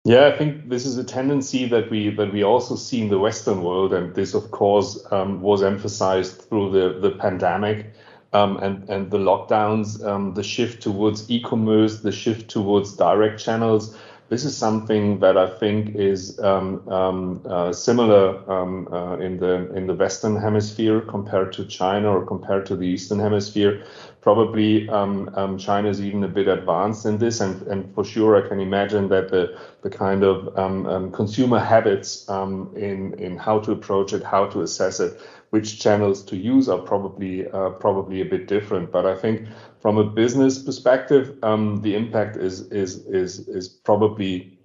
Yeah, 0.06 0.28
I 0.28 0.38
think 0.38 0.68
this 0.68 0.86
is 0.86 0.98
a 0.98 1.02
tendency 1.04 1.66
that 1.66 1.90
we 1.90 2.10
that 2.10 2.32
we 2.32 2.44
also 2.44 2.76
see 2.76 3.02
in 3.02 3.08
the 3.08 3.18
Western 3.18 3.64
world, 3.64 3.92
and 3.92 4.14
this, 4.14 4.34
of 4.34 4.52
course, 4.52 5.04
um, 5.10 5.40
was 5.40 5.64
emphasized 5.64 6.42
through 6.42 6.70
the 6.70 7.00
the 7.00 7.16
pandemic 7.16 7.92
um, 8.32 8.56
and 8.58 8.88
and 8.88 9.10
the 9.10 9.18
lockdowns, 9.18 10.04
um, 10.06 10.34
the 10.34 10.44
shift 10.44 10.80
towards 10.80 11.28
e-commerce, 11.28 12.02
the 12.02 12.12
shift 12.12 12.48
towards 12.48 12.96
direct 12.96 13.40
channels. 13.40 13.96
This 14.28 14.44
is 14.44 14.56
something 14.56 15.20
that 15.20 15.36
I 15.36 15.48
think 15.58 15.94
is 15.94 16.38
um, 16.40 16.88
um, 16.88 17.42
uh, 17.48 17.72
similar 17.72 18.48
um, 18.50 18.88
uh, 18.92 19.16
in 19.18 19.38
the 19.38 19.72
in 19.74 19.88
the 19.88 19.94
Western 19.94 20.36
Hemisphere 20.36 21.00
compared 21.00 21.52
to 21.54 21.64
China 21.64 22.10
or 22.10 22.24
compared 22.24 22.66
to 22.66 22.76
the 22.76 22.86
Eastern 22.86 23.18
Hemisphere 23.18 23.84
probably 24.26 24.88
um, 24.88 25.30
um, 25.36 25.56
China 25.56 25.88
is 25.88 26.00
even 26.00 26.24
a 26.24 26.28
bit 26.28 26.48
advanced 26.48 27.06
in 27.06 27.16
this, 27.16 27.40
and, 27.40 27.62
and 27.68 27.94
for 27.94 28.02
sure 28.02 28.34
I 28.36 28.48
can 28.48 28.58
imagine 28.58 29.08
that 29.10 29.28
the 29.28 29.56
the 29.82 29.90
kind 29.90 30.24
of 30.24 30.36
um, 30.58 30.84
um 30.86 31.12
consumer 31.12 31.60
habits 31.60 32.28
um, 32.28 32.72
in 32.74 33.14
in 33.20 33.36
how 33.36 33.60
to 33.60 33.70
approach 33.70 34.12
it, 34.12 34.24
how 34.24 34.46
to 34.46 34.62
assess 34.62 34.98
it, 34.98 35.20
which 35.50 35.78
channels 35.78 36.24
to 36.24 36.36
use 36.36 36.68
are 36.68 36.80
probably 36.80 37.48
uh, 37.52 37.70
probably 37.84 38.20
a 38.20 38.24
bit 38.24 38.48
different. 38.48 38.90
But 38.90 39.06
I 39.06 39.14
think 39.14 39.46
from 39.78 39.96
a 39.96 40.04
business 40.04 40.60
perspective, 40.60 41.38
um, 41.44 41.80
the 41.82 41.94
impact 41.94 42.36
is 42.36 42.72
is 42.72 43.06
is 43.06 43.46
is 43.46 43.68
probably 43.68 44.55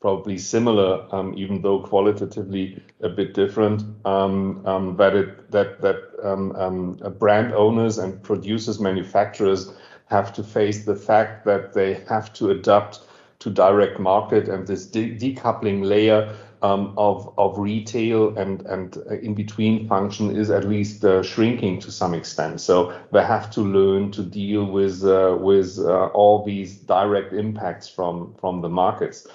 probably 0.00 0.38
similar, 0.38 1.06
um, 1.14 1.34
even 1.36 1.60
though 1.62 1.80
qualitatively 1.80 2.80
a 3.00 3.08
bit 3.08 3.34
different. 3.34 3.82
Um, 4.06 4.64
um, 4.66 4.96
that 4.96 5.16
it 5.16 5.50
that 5.50 5.80
that 5.80 5.96
um, 6.22 6.54
um, 6.56 6.94
brand 7.18 7.52
owners 7.52 7.98
and 7.98 8.22
producers, 8.22 8.80
manufacturers 8.80 9.72
have 10.06 10.32
to 10.34 10.42
face 10.42 10.84
the 10.84 10.94
fact 10.96 11.44
that 11.44 11.72
they 11.74 11.94
have 12.08 12.32
to 12.34 12.50
adapt 12.50 13.00
to 13.40 13.50
direct 13.50 14.00
market 14.00 14.48
and 14.48 14.66
this 14.66 14.86
de- 14.86 15.16
decoupling 15.16 15.84
layer 15.84 16.34
um, 16.62 16.92
of 16.96 17.32
of 17.38 17.58
retail 17.58 18.36
and 18.36 18.62
and 18.62 18.96
in 19.22 19.34
between 19.34 19.86
function 19.86 20.34
is 20.34 20.50
at 20.50 20.64
least 20.64 21.04
uh, 21.04 21.22
shrinking 21.22 21.78
to 21.80 21.90
some 21.92 22.14
extent. 22.14 22.60
So 22.60 22.92
they 23.12 23.24
have 23.24 23.50
to 23.52 23.60
learn 23.60 24.10
to 24.12 24.22
deal 24.22 24.64
with 24.64 25.04
uh, 25.04 25.36
with 25.40 25.78
uh, 25.78 26.06
all 26.06 26.44
these 26.44 26.76
direct 26.76 27.32
impacts 27.32 27.88
from 27.88 28.34
from 28.40 28.60
the 28.60 28.68
markets. 28.68 29.26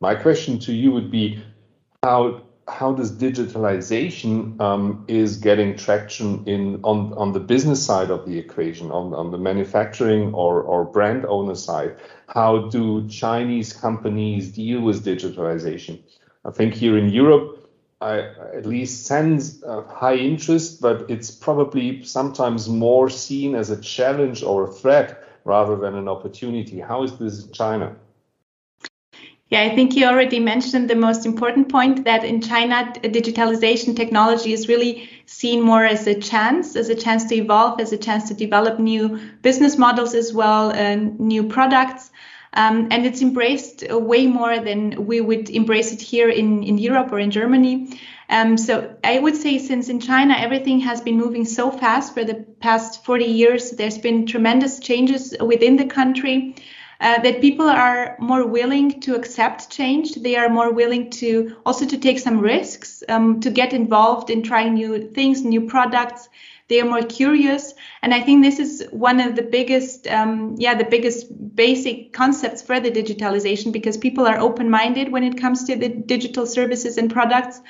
My 0.00 0.14
question 0.14 0.58
to 0.60 0.72
you 0.72 0.92
would 0.92 1.10
be 1.10 1.42
how 2.02 2.40
how 2.68 2.92
does 2.92 3.10
digitalization 3.10 4.58
um, 4.60 5.04
is 5.08 5.36
getting 5.36 5.76
traction 5.76 6.44
in 6.46 6.80
on, 6.84 7.12
on 7.14 7.32
the 7.32 7.40
business 7.40 7.84
side 7.84 8.10
of 8.10 8.24
the 8.26 8.38
equation, 8.38 8.90
on, 8.92 9.12
on 9.12 9.32
the 9.32 9.38
manufacturing 9.38 10.32
or, 10.34 10.62
or 10.62 10.84
brand 10.84 11.26
owner 11.26 11.56
side? 11.56 11.96
How 12.28 12.68
do 12.68 13.08
Chinese 13.08 13.72
companies 13.72 14.52
deal 14.52 14.80
with 14.80 15.04
digitalization? 15.04 16.00
I 16.44 16.50
think 16.52 16.74
here 16.74 16.96
in 16.96 17.08
Europe, 17.08 17.68
I 18.00 18.20
at 18.54 18.64
least 18.64 19.04
sense 19.06 19.62
high 19.88 20.16
interest, 20.16 20.80
but 20.80 21.10
it's 21.10 21.30
probably 21.30 22.04
sometimes 22.04 22.68
more 22.68 23.10
seen 23.10 23.54
as 23.54 23.68
a 23.70 23.80
challenge 23.80 24.42
or 24.42 24.64
a 24.64 24.72
threat 24.72 25.22
rather 25.44 25.76
than 25.76 25.94
an 25.96 26.08
opportunity. 26.08 26.78
How 26.80 27.02
is 27.02 27.18
this 27.18 27.44
in 27.44 27.52
China? 27.52 27.96
Yeah, 29.50 29.62
I 29.62 29.74
think 29.74 29.96
you 29.96 30.06
already 30.06 30.38
mentioned 30.38 30.88
the 30.88 30.94
most 30.94 31.26
important 31.26 31.68
point 31.68 32.04
that 32.04 32.22
in 32.22 32.40
China, 32.40 32.92
digitalization 33.02 33.96
technology 33.96 34.52
is 34.52 34.68
really 34.68 35.10
seen 35.26 35.60
more 35.60 35.84
as 35.84 36.06
a 36.06 36.14
chance, 36.14 36.76
as 36.76 36.88
a 36.88 36.94
chance 36.94 37.24
to 37.24 37.34
evolve, 37.34 37.80
as 37.80 37.92
a 37.92 37.98
chance 37.98 38.28
to 38.28 38.34
develop 38.34 38.78
new 38.78 39.18
business 39.42 39.76
models 39.76 40.14
as 40.14 40.32
well, 40.32 40.70
and 40.70 41.18
new 41.18 41.42
products. 41.42 42.12
Um, 42.54 42.88
and 42.92 43.04
it's 43.04 43.22
embraced 43.22 43.84
way 43.90 44.28
more 44.28 44.60
than 44.60 45.06
we 45.06 45.20
would 45.20 45.50
embrace 45.50 45.92
it 45.92 46.00
here 46.00 46.28
in, 46.28 46.62
in 46.62 46.78
Europe 46.78 47.10
or 47.10 47.18
in 47.18 47.32
Germany. 47.32 47.98
Um, 48.28 48.56
so 48.56 48.94
I 49.02 49.18
would 49.18 49.34
say 49.34 49.58
since 49.58 49.88
in 49.88 49.98
China 49.98 50.34
everything 50.38 50.78
has 50.80 51.00
been 51.00 51.16
moving 51.16 51.44
so 51.44 51.72
fast 51.72 52.14
for 52.14 52.24
the 52.24 52.34
past 52.60 53.04
40 53.04 53.24
years, 53.24 53.72
there's 53.72 53.98
been 53.98 54.26
tremendous 54.26 54.78
changes 54.78 55.34
within 55.40 55.76
the 55.76 55.86
country 55.86 56.54
uh, 57.00 57.20
that 57.22 57.40
people 57.40 57.68
are 57.68 58.16
more 58.18 58.46
willing 58.46 59.00
to 59.00 59.14
accept 59.14 59.70
change. 59.70 60.14
They 60.16 60.36
are 60.36 60.48
more 60.48 60.72
willing 60.72 61.10
to 61.12 61.56
also 61.64 61.86
to 61.86 61.98
take 61.98 62.18
some 62.18 62.40
risks, 62.40 63.02
um, 63.08 63.40
to 63.40 63.50
get 63.50 63.72
involved 63.72 64.28
in 64.30 64.42
trying 64.42 64.74
new 64.74 65.10
things, 65.10 65.42
new 65.42 65.62
products. 65.62 66.28
they 66.70 66.80
are 66.80 66.86
more 66.86 67.02
curious 67.02 67.74
and 68.00 68.14
i 68.14 68.20
think 68.20 68.44
this 68.44 68.58
is 68.64 68.86
one 68.92 69.18
of 69.20 69.34
the 69.36 69.42
biggest 69.42 70.06
um, 70.06 70.54
yeah 70.64 70.74
the 70.82 70.90
biggest 70.94 71.26
basic 71.62 72.12
concepts 72.12 72.62
for 72.62 72.78
the 72.80 72.92
digitalization 72.98 73.72
because 73.72 73.96
people 73.96 74.26
are 74.26 74.38
open-minded 74.38 75.10
when 75.10 75.24
it 75.24 75.40
comes 75.40 75.64
to 75.64 75.76
the 75.76 75.88
digital 75.88 76.46
services 76.46 76.96
and 76.96 77.12
products 77.12 77.60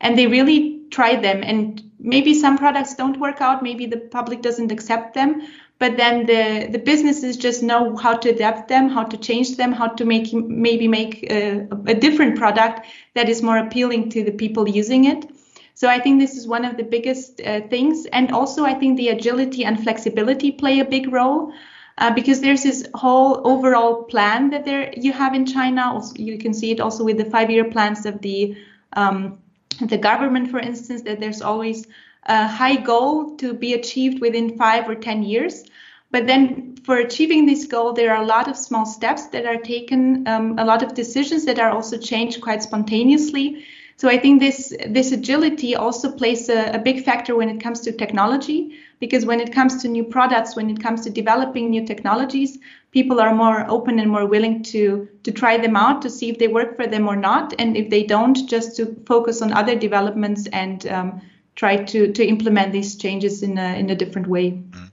and 0.00 0.18
they 0.18 0.26
really 0.26 0.82
try 0.90 1.14
them 1.14 1.42
and 1.44 1.82
maybe 1.98 2.34
some 2.34 2.58
products 2.58 2.94
don't 2.94 3.20
work 3.20 3.40
out 3.40 3.62
maybe 3.62 3.86
the 3.86 4.02
public 4.18 4.42
doesn't 4.42 4.72
accept 4.72 5.14
them 5.14 5.40
but 5.78 5.96
then 5.96 6.26
the 6.26 6.68
the 6.70 6.78
businesses 6.78 7.36
just 7.36 7.62
know 7.62 7.96
how 7.96 8.16
to 8.16 8.30
adapt 8.30 8.68
them 8.68 8.88
how 8.88 9.04
to 9.04 9.16
change 9.16 9.56
them 9.56 9.72
how 9.72 9.88
to 9.88 10.04
make 10.04 10.32
maybe 10.32 10.88
make 10.88 11.30
a, 11.30 11.66
a 11.86 11.94
different 11.94 12.36
product 12.36 12.86
that 13.14 13.28
is 13.28 13.42
more 13.42 13.58
appealing 13.58 14.10
to 14.10 14.24
the 14.24 14.32
people 14.32 14.68
using 14.68 15.04
it. 15.04 15.30
So 15.74 15.88
i 15.88 15.98
think 16.00 16.20
this 16.20 16.36
is 16.36 16.46
one 16.46 16.64
of 16.64 16.76
the 16.76 16.82
biggest 16.82 17.40
uh, 17.40 17.60
things. 17.68 18.06
And 18.06 18.32
also 18.32 18.64
i 18.64 18.74
think 18.74 18.96
the 18.96 19.08
agility 19.08 19.64
and 19.64 19.82
flexibility 19.82 20.50
play 20.50 20.80
a 20.80 20.84
big 20.84 21.12
role 21.12 21.52
uh, 21.98 22.14
because 22.14 22.40
there's 22.40 22.62
this 22.62 22.86
whole 22.94 23.46
overall 23.46 24.04
plan 24.04 24.50
that 24.50 24.64
there 24.64 24.92
you 24.96 25.12
have 25.12 25.34
in 25.34 25.46
china. 25.46 25.82
Also, 25.92 26.14
you 26.16 26.38
can 26.38 26.54
see 26.54 26.70
it 26.70 26.80
also 26.80 27.04
with 27.04 27.18
the 27.18 27.24
five 27.24 27.50
year 27.50 27.64
plans 27.64 28.06
of 28.06 28.20
the 28.22 28.56
um, 28.94 29.38
the 29.80 29.98
government 29.98 30.50
for 30.50 30.58
instance 30.58 31.02
that 31.02 31.20
there's 31.20 31.42
always 31.42 31.86
a 32.24 32.46
high 32.46 32.76
goal 32.76 33.36
to 33.36 33.54
be 33.54 33.74
achieved 33.74 34.20
within 34.20 34.56
five 34.56 34.88
or 34.88 34.94
10 34.94 35.22
years. 35.22 35.64
But 36.10 36.26
then 36.26 36.76
for 36.84 36.96
achieving 36.96 37.46
this 37.46 37.66
goal, 37.66 37.92
there 37.92 38.14
are 38.14 38.22
a 38.22 38.26
lot 38.26 38.48
of 38.48 38.56
small 38.56 38.86
steps 38.86 39.26
that 39.26 39.44
are 39.44 39.58
taken, 39.58 40.26
um, 40.26 40.58
a 40.58 40.64
lot 40.64 40.82
of 40.82 40.94
decisions 40.94 41.44
that 41.44 41.58
are 41.58 41.70
also 41.70 41.98
changed 41.98 42.40
quite 42.40 42.62
spontaneously. 42.62 43.66
So 43.98 44.08
I 44.08 44.16
think 44.16 44.40
this 44.40 44.72
this 44.86 45.10
agility 45.10 45.74
also 45.74 46.12
plays 46.12 46.48
a, 46.48 46.70
a, 46.70 46.78
big 46.78 47.04
factor 47.04 47.34
when 47.34 47.48
it 47.48 47.60
comes 47.60 47.80
to 47.80 47.90
technology, 47.90 48.78
because 49.00 49.26
when 49.26 49.40
it 49.40 49.52
comes 49.52 49.82
to 49.82 49.88
new 49.88 50.04
products, 50.04 50.54
when 50.54 50.70
it 50.70 50.80
comes 50.80 51.00
to 51.00 51.10
developing 51.10 51.68
new 51.68 51.84
technologies, 51.84 52.58
people 52.92 53.20
are 53.20 53.34
more 53.34 53.68
open 53.68 53.98
and 53.98 54.08
more 54.08 54.24
willing 54.24 54.62
to 54.62 55.08
to 55.24 55.32
try 55.32 55.58
them 55.58 55.74
out 55.74 56.00
to 56.02 56.10
see 56.10 56.30
if 56.30 56.38
they 56.38 56.46
work 56.46 56.76
for 56.76 56.86
them 56.86 57.08
or 57.08 57.16
not, 57.16 57.52
and 57.58 57.76
if 57.76 57.90
they 57.90 58.04
don't, 58.04 58.48
just 58.48 58.76
to 58.76 58.94
focus 59.04 59.42
on 59.42 59.52
other 59.52 59.74
developments 59.74 60.46
and 60.52 60.86
um, 60.86 61.20
try 61.58 61.76
to 61.76 62.12
to 62.12 62.24
implement 62.24 62.72
these 62.72 62.96
changes 62.96 63.42
in 63.42 63.58
a 63.58 63.78
in 63.78 63.90
a 63.90 63.96
different 63.96 64.28
way. 64.28 64.52
Mm. 64.52 64.90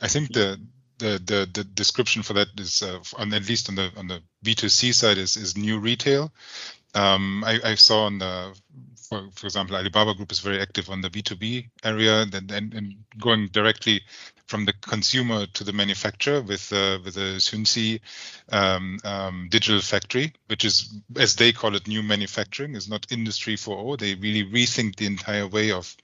I 0.00 0.08
think 0.08 0.32
the 0.32 0.58
the, 0.98 1.20
the, 1.24 1.48
the 1.52 1.64
description 1.64 2.22
for 2.22 2.34
that 2.34 2.48
is 2.56 2.82
uh, 2.82 3.00
on 3.18 3.34
at 3.34 3.48
least 3.48 3.68
on 3.68 3.74
the 3.74 3.90
on 3.96 4.06
the 4.06 4.22
B2C 4.44 4.94
side 4.94 5.18
is 5.18 5.36
is 5.36 5.56
new 5.56 5.78
retail. 5.80 6.32
Um, 6.94 7.42
I, 7.44 7.58
I, 7.64 7.74
saw 7.74 8.04
on 8.04 8.18
the 8.18 8.54
for, 9.08 9.28
for 9.34 9.46
example 9.46 9.76
Alibaba 9.76 10.14
Group 10.14 10.30
is 10.30 10.40
very 10.40 10.60
active 10.60 10.90
on 10.90 11.00
the 11.00 11.08
B2B 11.08 11.70
area 11.84 12.20
and, 12.20 12.34
and, 12.34 12.74
and 12.74 12.94
going 13.18 13.48
directly 13.48 14.02
from 14.46 14.64
the 14.64 14.72
consumer 14.72 15.46
to 15.46 15.64
the 15.64 15.72
manufacturer 15.72 16.42
with 16.42 16.72
uh, 16.72 16.98
with 17.04 17.16
a 17.16 17.38
Xunxi 17.38 18.00
um, 18.50 18.98
um, 19.04 19.48
digital 19.50 19.80
factory, 19.80 20.32
which 20.46 20.64
is 20.64 20.92
as 21.16 21.36
they 21.36 21.52
call 21.52 21.74
it, 21.74 21.88
new 21.88 22.02
manufacturing. 22.02 22.74
is 22.74 22.88
not 22.88 23.10
industry 23.10 23.56
4.0. 23.56 23.98
They 23.98 24.14
really 24.14 24.44
rethink 24.44 24.96
the 24.96 25.06
entire 25.06 25.46
way 25.46 25.70
of 25.72 25.96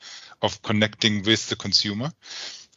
of 0.42 0.62
connecting 0.62 1.22
with 1.24 1.48
the 1.48 1.56
consumer. 1.56 2.12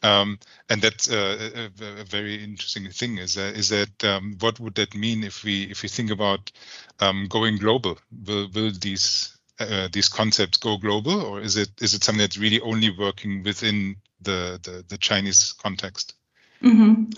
Um, 0.04 0.40
and 0.68 0.82
that's 0.82 1.12
uh, 1.12 1.70
a, 1.80 2.02
a, 2.02 2.04
very 2.04 2.44
interesting 2.44 2.90
thing. 2.90 3.20
Is 3.20 3.36
that, 3.36 3.56
is 3.56 3.70
that 3.70 4.04
um, 4.04 4.36
what 4.40 4.60
would 4.60 4.74
that 4.76 4.96
mean 4.96 5.24
if 5.24 5.44
we 5.44 5.66
if 5.66 5.84
we 5.84 5.90
think 5.90 6.10
about 6.10 6.52
um, 7.00 7.28
going 7.30 7.58
global? 7.58 8.00
Will 8.26 8.50
will 8.52 8.72
these 8.72 9.38
uh, 9.60 9.90
these 9.92 10.10
concepts 10.10 10.58
go 10.58 10.78
global, 10.78 11.22
or 11.22 11.40
is 11.40 11.56
it 11.56 11.70
is 11.82 11.94
it 11.94 12.04
something 12.04 12.20
that's 12.22 12.38
really 12.38 12.60
only 12.62 12.90
working 12.90 13.44
within 13.44 13.96
the 14.22 14.60
the, 14.64 14.84
the 14.88 14.98
Chinese 14.98 15.54
context? 15.54 16.16
Mm-hmm. 16.62 17.12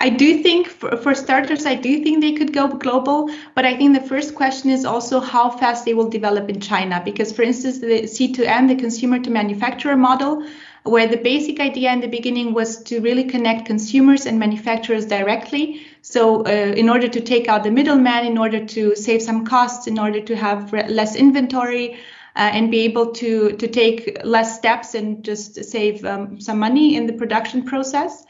I 0.00 0.10
do 0.10 0.42
think 0.42 0.66
for, 0.66 0.96
for, 0.96 1.14
starters, 1.14 1.66
I 1.66 1.76
do 1.76 2.02
think 2.02 2.20
they 2.20 2.32
could 2.32 2.52
go 2.52 2.68
global, 2.68 3.30
but 3.54 3.64
I 3.64 3.76
think 3.76 3.94
the 3.94 4.06
first 4.06 4.34
question 4.34 4.70
is 4.70 4.84
also 4.84 5.20
how 5.20 5.50
fast 5.50 5.84
they 5.84 5.94
will 5.94 6.10
develop 6.10 6.48
in 6.48 6.60
China. 6.60 7.00
Because, 7.04 7.32
for 7.32 7.42
instance, 7.42 7.78
the 7.78 8.02
C2M, 8.02 8.68
the 8.68 8.74
consumer 8.74 9.18
to 9.20 9.30
manufacturer 9.30 9.96
model, 9.96 10.46
where 10.82 11.06
the 11.06 11.16
basic 11.16 11.60
idea 11.60 11.92
in 11.92 12.00
the 12.00 12.08
beginning 12.08 12.52
was 12.52 12.82
to 12.84 13.00
really 13.00 13.24
connect 13.24 13.66
consumers 13.66 14.26
and 14.26 14.38
manufacturers 14.38 15.06
directly. 15.06 15.86
So, 16.02 16.44
uh, 16.44 16.74
in 16.76 16.90
order 16.90 17.08
to 17.08 17.20
take 17.20 17.48
out 17.48 17.62
the 17.62 17.70
middleman, 17.70 18.26
in 18.26 18.36
order 18.36 18.64
to 18.66 18.94
save 18.96 19.22
some 19.22 19.46
costs, 19.46 19.86
in 19.86 19.98
order 19.98 20.20
to 20.20 20.36
have 20.36 20.72
less 20.72 21.16
inventory, 21.16 21.96
uh, 22.36 22.50
and 22.52 22.70
be 22.70 22.80
able 22.80 23.12
to 23.12 23.52
to 23.56 23.68
take 23.68 24.18
less 24.24 24.56
steps 24.56 24.94
and 24.94 25.24
just 25.24 25.64
save 25.64 26.04
um, 26.04 26.40
some 26.40 26.58
money 26.58 26.96
in 26.96 27.06
the 27.06 27.12
production 27.12 27.62
process. 27.62 28.24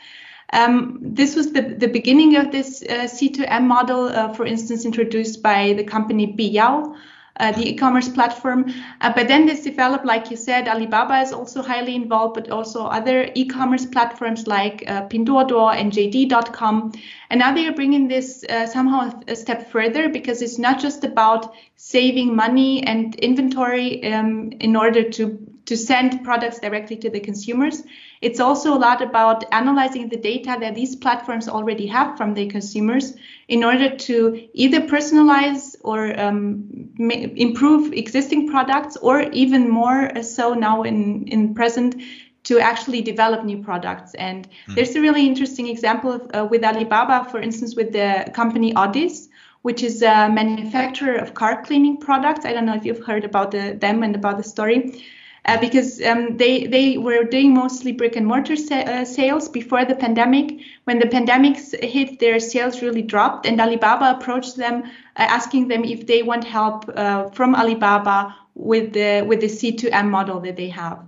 Um, 0.52 0.98
this 1.02 1.34
was 1.34 1.52
the, 1.52 1.62
the 1.62 1.88
beginning 1.88 2.36
of 2.36 2.52
this 2.52 2.82
uh, 2.82 3.08
C2M 3.08 3.66
model, 3.66 4.04
uh, 4.04 4.32
for 4.34 4.46
instance, 4.46 4.84
introduced 4.84 5.42
by 5.42 5.72
the 5.72 5.82
company 5.82 6.32
Biyao 6.32 6.96
uh, 7.40 7.52
the 7.52 7.68
e-commerce 7.70 8.08
platform. 8.08 8.72
Uh, 9.00 9.12
but 9.14 9.28
then 9.28 9.46
this 9.46 9.62
developed, 9.62 10.04
like 10.04 10.30
you 10.30 10.36
said, 10.36 10.68
Alibaba 10.68 11.20
is 11.20 11.32
also 11.32 11.62
highly 11.62 11.94
involved, 11.94 12.34
but 12.34 12.50
also 12.50 12.84
other 12.84 13.30
e-commerce 13.34 13.86
platforms 13.86 14.46
like 14.46 14.84
uh, 14.86 15.06
Pinduoduo 15.08 15.74
and 15.74 15.92
JD.com. 15.92 16.92
And 17.30 17.40
now 17.40 17.52
they 17.54 17.66
are 17.66 17.72
bringing 17.72 18.08
this 18.08 18.44
uh, 18.48 18.66
somehow 18.66 19.20
a 19.26 19.34
step 19.34 19.70
further 19.70 20.08
because 20.08 20.42
it's 20.42 20.58
not 20.58 20.80
just 20.80 21.04
about 21.04 21.54
saving 21.76 22.36
money 22.36 22.82
and 22.84 23.14
inventory 23.16 24.04
um, 24.12 24.52
in 24.60 24.76
order 24.76 25.08
to 25.10 25.53
to 25.66 25.76
send 25.76 26.22
products 26.24 26.58
directly 26.58 26.96
to 26.96 27.10
the 27.10 27.20
consumers. 27.20 27.82
It's 28.20 28.40
also 28.40 28.74
a 28.74 28.78
lot 28.78 29.02
about 29.02 29.44
analyzing 29.52 30.08
the 30.08 30.16
data 30.16 30.56
that 30.60 30.74
these 30.74 30.96
platforms 30.96 31.48
already 31.48 31.86
have 31.86 32.16
from 32.16 32.34
their 32.34 32.48
consumers 32.48 33.14
in 33.48 33.64
order 33.64 33.96
to 33.96 34.48
either 34.52 34.80
personalize 34.80 35.76
or 35.82 36.18
um, 36.20 36.92
improve 36.98 37.92
existing 37.92 38.48
products, 38.48 38.96
or 38.96 39.22
even 39.32 39.68
more 39.68 40.22
so 40.22 40.54
now 40.54 40.82
in, 40.82 41.26
in 41.28 41.54
present 41.54 41.96
to 42.44 42.58
actually 42.58 43.00
develop 43.00 43.44
new 43.44 43.62
products. 43.62 44.14
And 44.14 44.48
mm. 44.68 44.74
there's 44.74 44.94
a 44.94 45.00
really 45.00 45.26
interesting 45.26 45.68
example 45.68 46.12
of, 46.12 46.30
uh, 46.34 46.46
with 46.50 46.62
Alibaba, 46.62 47.26
for 47.30 47.40
instance, 47.40 47.74
with 47.74 47.92
the 47.92 48.30
company 48.34 48.74
Audis, 48.74 49.28
which 49.62 49.82
is 49.82 50.02
a 50.02 50.28
manufacturer 50.28 51.16
of 51.16 51.32
car 51.32 51.62
cleaning 51.62 51.96
products. 51.96 52.44
I 52.44 52.52
don't 52.52 52.66
know 52.66 52.74
if 52.74 52.84
you've 52.84 53.04
heard 53.04 53.24
about 53.24 53.50
the, 53.50 53.76
them 53.80 54.02
and 54.02 54.14
about 54.14 54.36
the 54.36 54.42
story 54.42 55.02
uh, 55.46 55.60
because 55.60 56.00
um, 56.02 56.36
they 56.36 56.66
they 56.66 56.96
were 56.96 57.24
doing 57.24 57.52
mostly 57.52 57.92
brick 57.92 58.16
and 58.16 58.26
mortar 58.26 58.56
sa- 58.56 58.76
uh, 58.76 59.04
sales 59.04 59.48
before 59.48 59.84
the 59.84 59.94
pandemic. 59.94 60.60
When 60.84 60.98
the 60.98 61.06
pandemic 61.06 61.58
hit, 61.82 62.18
their 62.18 62.40
sales 62.40 62.80
really 62.82 63.02
dropped, 63.02 63.46
and 63.46 63.60
Alibaba 63.60 64.12
approached 64.12 64.56
them, 64.56 64.84
uh, 64.84 64.88
asking 65.16 65.68
them 65.68 65.84
if 65.84 66.06
they 66.06 66.22
want 66.22 66.44
help 66.44 66.88
uh, 66.96 67.28
from 67.30 67.54
Alibaba 67.54 68.34
with 68.54 68.92
the 68.92 69.22
with 69.26 69.40
the 69.40 69.48
C2M 69.48 70.08
model 70.08 70.40
that 70.40 70.56
they 70.56 70.68
have. 70.68 71.00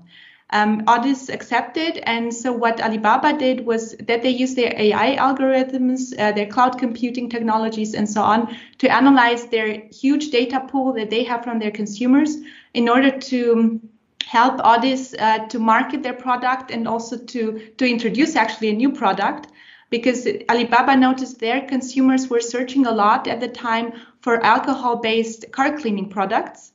Um, 0.51 0.85
accepted, 0.87 1.99
and 2.05 2.33
so 2.33 2.53
what 2.53 2.81
Alibaba 2.81 3.37
did 3.37 3.67
was 3.67 3.97
that 4.07 4.23
they 4.23 4.31
used 4.31 4.55
their 4.55 4.73
AI 4.77 5.17
algorithms, 5.17 6.15
uh, 6.21 6.31
their 6.31 6.47
cloud 6.47 6.79
computing 6.79 7.29
technologies, 7.29 7.95
and 7.95 8.09
so 8.09 8.23
on 8.23 8.57
to 8.79 8.89
analyze 8.89 9.47
their 9.47 9.83
huge 9.91 10.31
data 10.31 10.61
pool 10.61 10.93
that 10.93 11.11
they 11.11 11.25
have 11.25 11.43
from 11.43 11.59
their 11.59 11.73
consumers 11.73 12.37
in 12.75 12.89
order 12.89 13.11
to 13.11 13.81
help 14.27 14.59
Audis 14.59 15.15
uh, 15.19 15.47
to 15.47 15.59
market 15.61 16.03
their 16.03 16.13
product 16.13 16.73
and 16.73 16.89
also 16.89 17.17
to 17.17 17.71
to 17.79 17.89
introduce 17.89 18.35
actually 18.35 18.71
a 18.71 18.73
new 18.73 18.91
product 18.91 19.47
because 19.89 20.27
Alibaba 20.51 20.97
noticed 20.97 21.39
their 21.39 21.61
consumers 21.61 22.29
were 22.29 22.41
searching 22.41 22.87
a 22.87 22.91
lot 22.91 23.29
at 23.29 23.39
the 23.39 23.47
time 23.47 23.93
for 24.21 24.45
alcohol-based 24.45 25.53
car 25.53 25.79
cleaning 25.79 26.09
products, 26.09 26.73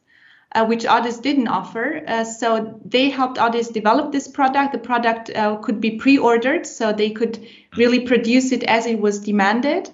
uh, 0.55 0.65
which 0.65 0.85
Audis 0.85 1.21
didn't 1.21 1.49
offer. 1.49 2.01
Uh, 2.07 2.23
so 2.23 2.79
they 2.85 3.09
helped 3.09 3.37
Audis 3.37 3.73
develop 3.73 4.13
this 4.13 4.29
product. 4.29 4.71
The 4.71 4.79
product 4.79 5.29
uh, 5.35 5.57
could 5.57 5.81
be 5.81 5.97
pre-ordered, 5.97 6.65
so 6.65 6.93
they 6.93 7.09
could 7.09 7.45
really 7.75 7.99
produce 8.07 8.53
it 8.53 8.63
as 8.63 8.85
it 8.85 8.99
was 8.99 9.19
demanded. 9.19 9.89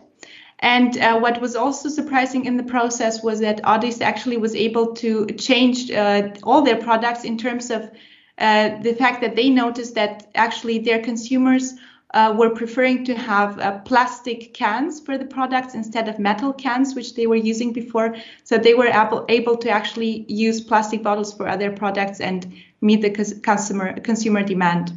And 0.60 0.98
uh, 0.98 1.20
what 1.20 1.40
was 1.40 1.56
also 1.56 1.88
surprising 1.90 2.46
in 2.46 2.58
the 2.58 2.64
process 2.64 3.22
was 3.22 3.40
that 3.42 3.62
Audis 3.64 4.02
actually 4.02 4.38
was 4.38 4.56
able 4.56 4.94
to 4.96 5.28
change 5.28 5.92
uh, 5.92 6.30
all 6.44 6.64
their 6.64 6.78
products 6.78 7.24
in 7.24 7.38
terms 7.38 7.70
of 7.70 7.92
uh, 8.40 8.82
the 8.82 8.94
fact 8.94 9.22
that 9.22 9.36
they 9.36 9.50
noticed 9.50 9.96
that 9.96 10.28
actually 10.36 10.80
their 10.80 11.02
consumers 11.02 11.74
uh, 12.14 12.34
were 12.38 12.50
preferring 12.50 13.04
to 13.04 13.16
have 13.16 13.60
uh, 13.60 13.80
plastic 13.80 14.54
cans 14.54 15.00
for 15.00 15.18
the 15.18 15.26
products 15.26 15.74
instead 15.74 16.08
of 16.08 16.18
metal 16.20 16.54
cans, 16.54 16.96
which 16.96 17.16
they 17.16 17.28
were 17.28 17.36
using 17.36 17.74
before. 17.74 18.16
So 18.44 18.58
they 18.58 18.74
were 18.74 18.88
able, 18.88 19.26
able 19.28 19.58
to 19.58 19.70
actually 19.70 20.26
use 20.28 20.62
plastic 20.62 21.04
bottles 21.04 21.34
for 21.34 21.48
other 21.48 21.72
products 21.72 22.22
and 22.22 22.52
meet 22.82 23.02
the 23.02 23.40
customer 23.42 24.00
consumer 24.02 24.44
demand. 24.44 24.94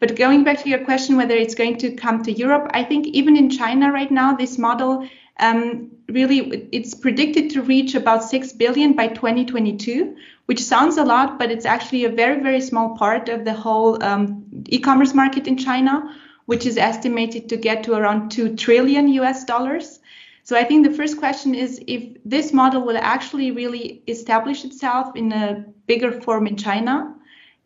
But 0.00 0.16
going 0.16 0.44
back 0.44 0.62
to 0.62 0.68
your 0.68 0.84
question, 0.84 1.16
whether 1.16 1.34
it's 1.34 1.54
going 1.54 1.78
to 1.78 1.94
come 1.94 2.22
to 2.22 2.32
Europe, 2.32 2.70
I 2.72 2.84
think 2.84 3.06
even 3.08 3.36
in 3.36 3.50
China 3.50 3.90
right 3.90 4.10
now, 4.10 4.34
this 4.36 4.56
model 4.58 5.08
um, 5.40 5.90
really 6.08 6.68
it's 6.70 6.94
predicted 6.94 7.50
to 7.50 7.62
reach 7.62 7.94
about 7.94 8.22
6 8.22 8.52
billion 8.52 8.92
by 8.92 9.08
2022 9.08 10.16
which 10.46 10.62
sounds 10.62 10.96
a 10.96 11.04
lot 11.04 11.38
but 11.38 11.50
it's 11.50 11.64
actually 11.64 12.04
a 12.04 12.10
very 12.10 12.42
very 12.42 12.60
small 12.60 12.96
part 12.96 13.28
of 13.28 13.44
the 13.44 13.52
whole 13.52 14.02
um, 14.04 14.44
e-commerce 14.66 15.14
market 15.14 15.46
in 15.46 15.56
china 15.56 16.14
which 16.46 16.66
is 16.66 16.76
estimated 16.76 17.48
to 17.48 17.56
get 17.56 17.82
to 17.82 17.94
around 17.94 18.30
2 18.30 18.54
trillion 18.54 19.08
us 19.08 19.44
dollars 19.44 20.00
so 20.42 20.56
i 20.56 20.62
think 20.62 20.86
the 20.86 20.92
first 20.92 21.18
question 21.18 21.54
is 21.54 21.82
if 21.88 22.16
this 22.24 22.52
model 22.52 22.82
will 22.82 22.98
actually 22.98 23.50
really 23.50 24.02
establish 24.06 24.64
itself 24.64 25.16
in 25.16 25.32
a 25.32 25.64
bigger 25.86 26.12
form 26.20 26.46
in 26.46 26.56
china 26.56 27.14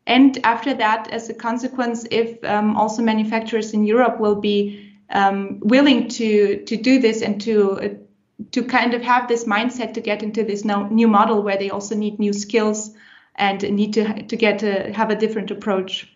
and 0.09 0.39
after 0.45 0.75
that 0.75 1.09
as 1.13 1.29
a 1.29 1.35
consequence 1.35 2.07
if 2.11 2.43
um, 2.45 2.77
also 2.77 3.03
manufacturers 3.03 3.73
in 3.73 3.85
europe 3.85 4.19
will 4.19 4.41
be 4.41 4.93
um, 5.11 5.61
willing 5.61 6.09
to 6.09 6.65
to 6.65 6.77
do 6.77 7.01
this 7.01 7.23
and 7.23 7.41
to 7.41 7.73
uh, 7.81 7.89
to 8.53 8.63
kind 8.63 8.95
of 8.95 9.03
have 9.03 9.29
this 9.29 9.45
mindset 9.45 9.95
to 9.95 10.01
get 10.01 10.23
into 10.23 10.45
this 10.45 10.65
new 10.65 11.09
model 11.09 11.43
where 11.43 11.59
they 11.59 11.71
also 11.71 11.95
need 11.95 12.19
new 12.19 12.33
skills 12.33 12.95
and 13.37 13.63
need 13.63 13.93
to 13.95 14.23
to 14.25 14.37
get 14.37 14.59
to 14.61 14.93
have 14.93 15.11
a 15.11 15.17
different 15.17 15.51
approach. 15.51 16.13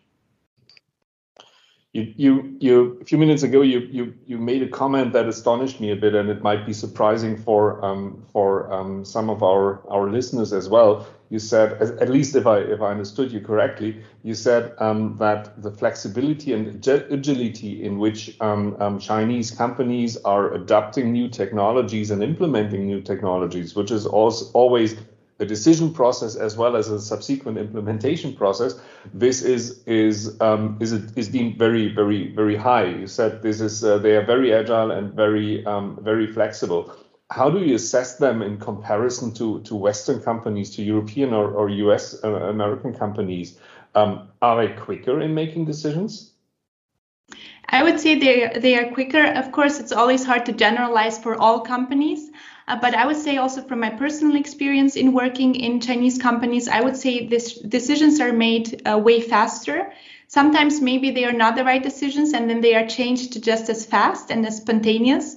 You, 1.94 2.14
you, 2.16 2.56
you, 2.58 2.98
a 3.02 3.04
few 3.04 3.18
minutes 3.18 3.42
ago, 3.42 3.60
you, 3.60 3.80
you, 3.80 4.14
you 4.26 4.38
made 4.38 4.62
a 4.62 4.68
comment 4.68 5.12
that 5.12 5.26
astonished 5.28 5.78
me 5.78 5.90
a 5.90 5.96
bit, 5.96 6.14
and 6.14 6.30
it 6.30 6.42
might 6.42 6.64
be 6.64 6.72
surprising 6.72 7.36
for 7.36 7.84
um, 7.84 8.24
for 8.32 8.72
um, 8.72 9.04
some 9.04 9.28
of 9.28 9.42
our 9.42 9.86
our 9.90 10.08
listeners 10.10 10.54
as 10.54 10.70
well. 10.70 11.06
You 11.28 11.38
said, 11.38 11.72
at 11.82 12.08
least 12.08 12.34
if 12.34 12.46
I 12.46 12.60
if 12.60 12.80
I 12.80 12.92
understood 12.92 13.30
you 13.30 13.40
correctly, 13.40 14.02
you 14.22 14.34
said 14.34 14.72
um, 14.78 15.18
that 15.18 15.60
the 15.62 15.70
flexibility 15.70 16.54
and 16.54 16.66
agility 16.86 17.84
in 17.84 17.98
which 17.98 18.40
um, 18.40 18.74
um, 18.80 18.98
Chinese 18.98 19.50
companies 19.50 20.16
are 20.16 20.54
adopting 20.54 21.12
new 21.12 21.28
technologies 21.28 22.10
and 22.10 22.22
implementing 22.22 22.86
new 22.86 23.02
technologies, 23.02 23.74
which 23.74 23.90
is 23.90 24.06
also 24.06 24.50
always 24.54 24.96
a 25.42 25.46
decision 25.46 25.92
process 25.92 26.36
as 26.36 26.56
well 26.56 26.76
as 26.76 26.88
a 26.88 27.00
subsequent 27.00 27.58
implementation 27.58 28.34
process. 28.34 28.80
This 29.12 29.42
is 29.42 29.82
is 29.86 30.40
um, 30.40 30.78
is 30.80 30.92
is 30.92 31.28
deemed 31.28 31.58
very 31.58 31.88
very 31.94 32.34
very 32.34 32.56
high. 32.56 32.86
You 32.86 33.06
said 33.06 33.42
this 33.42 33.60
is 33.60 33.84
uh, 33.84 33.98
they 33.98 34.16
are 34.16 34.24
very 34.24 34.54
agile 34.54 34.90
and 34.90 35.12
very 35.12 35.66
um, 35.66 35.98
very 36.02 36.26
flexible 36.26 36.96
how 37.32 37.48
do 37.48 37.60
you 37.64 37.74
assess 37.74 38.16
them 38.16 38.42
in 38.42 38.58
comparison 38.58 39.32
to, 39.32 39.60
to 39.62 39.74
Western 39.74 40.20
companies, 40.20 40.76
to 40.76 40.82
European 40.82 41.32
or, 41.32 41.50
or 41.50 41.70
US 41.70 42.22
uh, 42.22 42.28
American 42.28 42.94
companies? 42.94 43.58
Um, 43.94 44.28
are 44.40 44.66
they 44.66 44.74
quicker 44.74 45.20
in 45.20 45.34
making 45.34 45.64
decisions? 45.64 46.31
I 47.68 47.82
would 47.82 47.98
say 47.98 48.18
they 48.18 48.58
they 48.60 48.76
are 48.76 48.92
quicker. 48.92 49.24
Of 49.24 49.50
course, 49.52 49.80
it's 49.80 49.92
always 49.92 50.24
hard 50.24 50.46
to 50.46 50.52
generalize 50.52 51.18
for 51.18 51.34
all 51.36 51.60
companies, 51.60 52.30
uh, 52.68 52.78
but 52.80 52.94
I 52.94 53.06
would 53.06 53.16
say 53.16 53.38
also 53.38 53.62
from 53.62 53.80
my 53.80 53.90
personal 53.90 54.36
experience 54.36 54.96
in 54.96 55.12
working 55.12 55.54
in 55.54 55.80
Chinese 55.80 56.18
companies, 56.18 56.68
I 56.68 56.80
would 56.80 56.96
say 56.96 57.26
this 57.26 57.54
decisions 57.54 58.20
are 58.20 58.32
made 58.32 58.82
uh, 58.86 58.98
way 58.98 59.20
faster. 59.20 59.92
Sometimes 60.28 60.80
maybe 60.80 61.10
they 61.10 61.24
are 61.24 61.32
not 61.32 61.56
the 61.56 61.64
right 61.64 61.82
decisions, 61.82 62.32
and 62.32 62.48
then 62.48 62.60
they 62.60 62.74
are 62.74 62.86
changed 62.86 63.42
just 63.42 63.68
as 63.70 63.86
fast 63.86 64.30
and 64.30 64.46
as 64.46 64.58
spontaneous. 64.58 65.34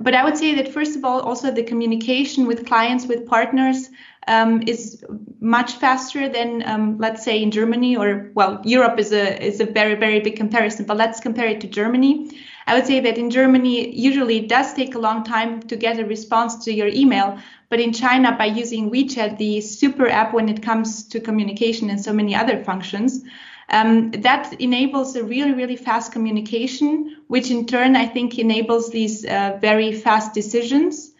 But 0.00 0.14
I 0.14 0.24
would 0.24 0.36
say 0.36 0.54
that 0.54 0.72
first 0.72 0.96
of 0.96 1.04
all, 1.04 1.20
also 1.20 1.50
the 1.50 1.64
communication 1.64 2.46
with 2.46 2.66
clients, 2.66 3.06
with 3.06 3.26
partners, 3.26 3.90
um, 4.28 4.62
is 4.66 5.04
much 5.40 5.72
faster 5.74 6.28
than 6.28 6.62
um, 6.66 6.98
let's 6.98 7.24
say 7.24 7.42
in 7.42 7.50
Germany 7.50 7.96
or 7.96 8.30
well, 8.34 8.60
Europe 8.64 8.98
is 8.98 9.12
a 9.12 9.42
is 9.42 9.60
a 9.60 9.64
very 9.64 9.94
very 9.94 10.20
big 10.20 10.36
comparison. 10.36 10.84
But 10.84 10.96
let's 10.96 11.18
compare 11.18 11.46
it 11.46 11.60
to 11.62 11.66
Germany. 11.66 12.30
I 12.66 12.74
would 12.74 12.86
say 12.86 13.00
that 13.00 13.16
in 13.16 13.30
Germany, 13.30 13.96
usually 13.96 14.40
it 14.40 14.48
does 14.48 14.74
take 14.74 14.94
a 14.94 14.98
long 14.98 15.24
time 15.24 15.62
to 15.62 15.76
get 15.76 15.98
a 15.98 16.04
response 16.04 16.64
to 16.66 16.72
your 16.72 16.88
email. 16.88 17.38
But 17.70 17.80
in 17.80 17.94
China, 17.94 18.36
by 18.36 18.44
using 18.46 18.90
WeChat, 18.90 19.38
the 19.38 19.62
super 19.62 20.06
app 20.06 20.34
when 20.34 20.50
it 20.50 20.62
comes 20.62 21.04
to 21.08 21.18
communication 21.18 21.88
and 21.88 21.98
so 21.98 22.12
many 22.12 22.34
other 22.34 22.62
functions, 22.62 23.24
um, 23.70 24.10
that 24.10 24.52
enables 24.60 25.16
a 25.16 25.24
really, 25.24 25.52
really 25.52 25.76
fast 25.76 26.12
communication, 26.12 27.16
which 27.28 27.50
in 27.50 27.66
turn 27.66 27.96
I 27.96 28.06
think 28.06 28.38
enables 28.38 28.90
these 28.90 29.24
uh, 29.24 29.58
very 29.60 29.92
fast 29.92 30.34
decisions 30.34 31.12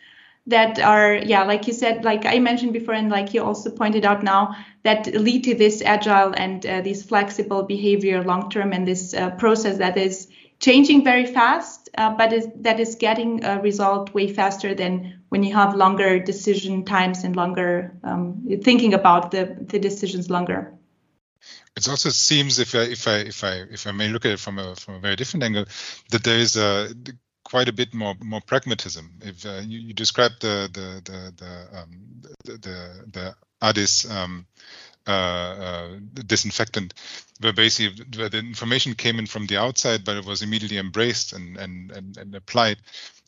that 0.48 0.80
are, 0.80 1.14
yeah, 1.14 1.44
like 1.44 1.66
you 1.66 1.74
said, 1.74 2.04
like 2.04 2.24
I 2.26 2.38
mentioned 2.38 2.72
before, 2.72 2.94
and 2.94 3.10
like 3.10 3.34
you 3.34 3.44
also 3.44 3.70
pointed 3.70 4.04
out 4.04 4.22
now, 4.22 4.56
that 4.82 5.06
lead 5.06 5.44
to 5.44 5.54
this 5.54 5.82
agile 5.82 6.32
and 6.36 6.64
uh, 6.64 6.80
this 6.80 7.02
flexible 7.02 7.62
behavior 7.62 8.24
long 8.24 8.50
term 8.50 8.72
and 8.72 8.88
this 8.88 9.14
uh, 9.14 9.30
process 9.32 9.78
that 9.78 9.96
is 9.96 10.28
changing 10.60 11.04
very 11.04 11.26
fast, 11.26 11.88
uh, 11.96 12.14
but 12.16 12.32
is, 12.32 12.48
that 12.56 12.80
is 12.80 12.96
getting 12.96 13.44
a 13.44 13.60
result 13.60 14.12
way 14.14 14.32
faster 14.32 14.74
than 14.74 15.20
when 15.28 15.42
you 15.42 15.54
have 15.54 15.76
longer 15.76 16.18
decision 16.18 16.84
times 16.84 17.24
and 17.24 17.36
longer 17.36 17.92
um, 18.02 18.48
thinking 18.64 18.94
about 18.94 19.30
the, 19.30 19.56
the 19.60 19.78
decisions 19.78 20.30
longer. 20.30 20.72
It 21.76 21.88
also 21.88 22.08
seems, 22.10 22.58
if 22.58 22.74
I 22.74 22.78
if 22.78 23.06
I 23.06 23.16
if 23.18 23.44
I 23.44 23.52
if 23.70 23.86
I 23.86 23.92
may 23.92 24.08
look 24.08 24.24
at 24.24 24.32
it 24.32 24.40
from 24.40 24.58
a 24.58 24.74
from 24.74 24.94
a 24.94 24.98
very 24.98 25.14
different 25.14 25.44
angle, 25.44 25.66
that 26.10 26.24
there 26.24 26.38
is 26.38 26.56
a 26.56 26.92
quite 27.48 27.68
a 27.68 27.72
bit 27.72 27.94
more 27.94 28.14
more 28.22 28.42
pragmatism. 28.42 29.10
If 29.22 29.46
uh, 29.46 29.62
you, 29.64 29.78
you 29.78 29.94
describe 29.94 30.32
the 30.40 30.68
the 30.72 30.88
the 31.10 31.32
the 31.40 31.78
um, 31.78 32.22
the, 32.44 32.52
the, 32.58 32.78
the 33.12 33.34
Addis 33.62 34.10
um, 34.10 34.46
uh, 35.06 35.10
uh, 35.10 35.88
disinfectant, 36.26 36.92
where 37.40 37.54
basically 37.54 38.04
where 38.16 38.28
the 38.28 38.38
information 38.38 38.94
came 38.94 39.18
in 39.18 39.26
from 39.26 39.46
the 39.46 39.56
outside, 39.56 40.04
but 40.04 40.16
it 40.18 40.26
was 40.26 40.42
immediately 40.42 40.78
embraced 40.78 41.32
and 41.32 41.56
and 41.56 41.90
and, 41.92 42.18
and 42.18 42.34
applied. 42.34 42.76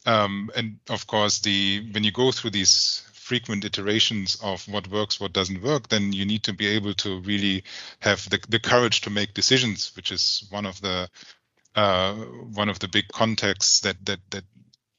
Um, 0.07 0.51
and 0.55 0.79
of 0.91 1.07
course, 1.07 1.41
the 1.41 1.89
when 1.93 2.05
you 2.05 2.13
go 2.13 2.31
through 2.33 2.51
these 2.51 3.03
frequent 3.13 3.65
iterations 3.65 4.37
of 4.43 4.67
what 4.69 4.91
works, 4.91 5.21
what 5.21 5.33
doesn't 5.33 5.63
work, 5.63 5.89
then 5.89 6.13
you 6.13 6.27
need 6.27 6.43
to 6.43 6.53
be 6.53 6.67
able 6.67 6.93
to 6.93 7.21
really 7.21 7.63
have 8.01 8.29
the, 8.29 8.41
the 8.49 8.59
courage 8.59 9.01
to 9.03 9.09
make 9.09 9.33
decisions, 9.35 9.93
which 9.95 10.11
is 10.11 10.45
one 10.51 10.67
of 10.67 10.81
the 10.81 11.09
uh, 11.77 12.15
one 12.15 12.69
of 12.69 12.79
the 12.79 12.89
big 12.89 13.09
contexts 13.09 13.81
that 13.81 13.97
that 14.07 14.21
that 14.31 14.45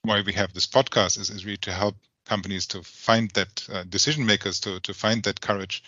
why 0.03 0.21
we 0.21 0.33
have 0.33 0.53
this 0.53 0.67
podcast 0.67 1.19
is, 1.19 1.29
is 1.29 1.45
really 1.45 1.57
to 1.57 1.71
help 1.71 1.95
companies 2.25 2.67
to 2.67 2.81
find 2.83 3.29
that 3.31 3.67
uh, 3.71 3.83
decision 3.83 4.25
makers 4.25 4.59
to 4.61 4.79
to 4.79 4.93
find 4.93 5.23
that 5.23 5.41
courage 5.41 5.83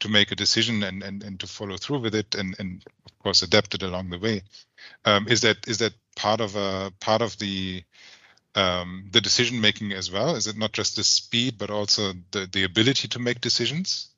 to 0.00 0.08
make 0.08 0.30
a 0.30 0.36
decision 0.36 0.82
and 0.82 1.02
and, 1.02 1.22
and 1.22 1.40
to 1.40 1.46
follow 1.46 1.76
through 1.76 1.98
with 1.98 2.14
it 2.14 2.34
and 2.34 2.56
and 2.58 2.84
of 3.06 3.18
course 3.18 3.42
adapt 3.42 3.74
it 3.74 3.82
along 3.82 4.10
the 4.10 4.18
way. 4.18 4.42
Um, 5.04 5.26
is 5.28 5.40
that 5.40 5.66
is 5.66 5.78
that 5.78 5.94
part 6.14 6.40
of 6.40 6.56
a 6.56 6.92
part 7.00 7.22
of 7.22 7.38
the 7.38 7.82
um, 8.54 9.08
the 9.10 9.20
decision 9.20 9.60
making 9.60 9.92
as 9.92 10.10
well? 10.10 10.34
Is 10.34 10.46
it 10.46 10.56
not 10.56 10.72
just 10.72 10.96
the 10.96 11.04
speed, 11.04 11.58
but 11.58 11.70
also 11.70 12.14
the, 12.30 12.48
the 12.50 12.64
ability 12.64 13.08
to 13.08 13.18
make 13.18 13.40
decisions? 13.40 14.08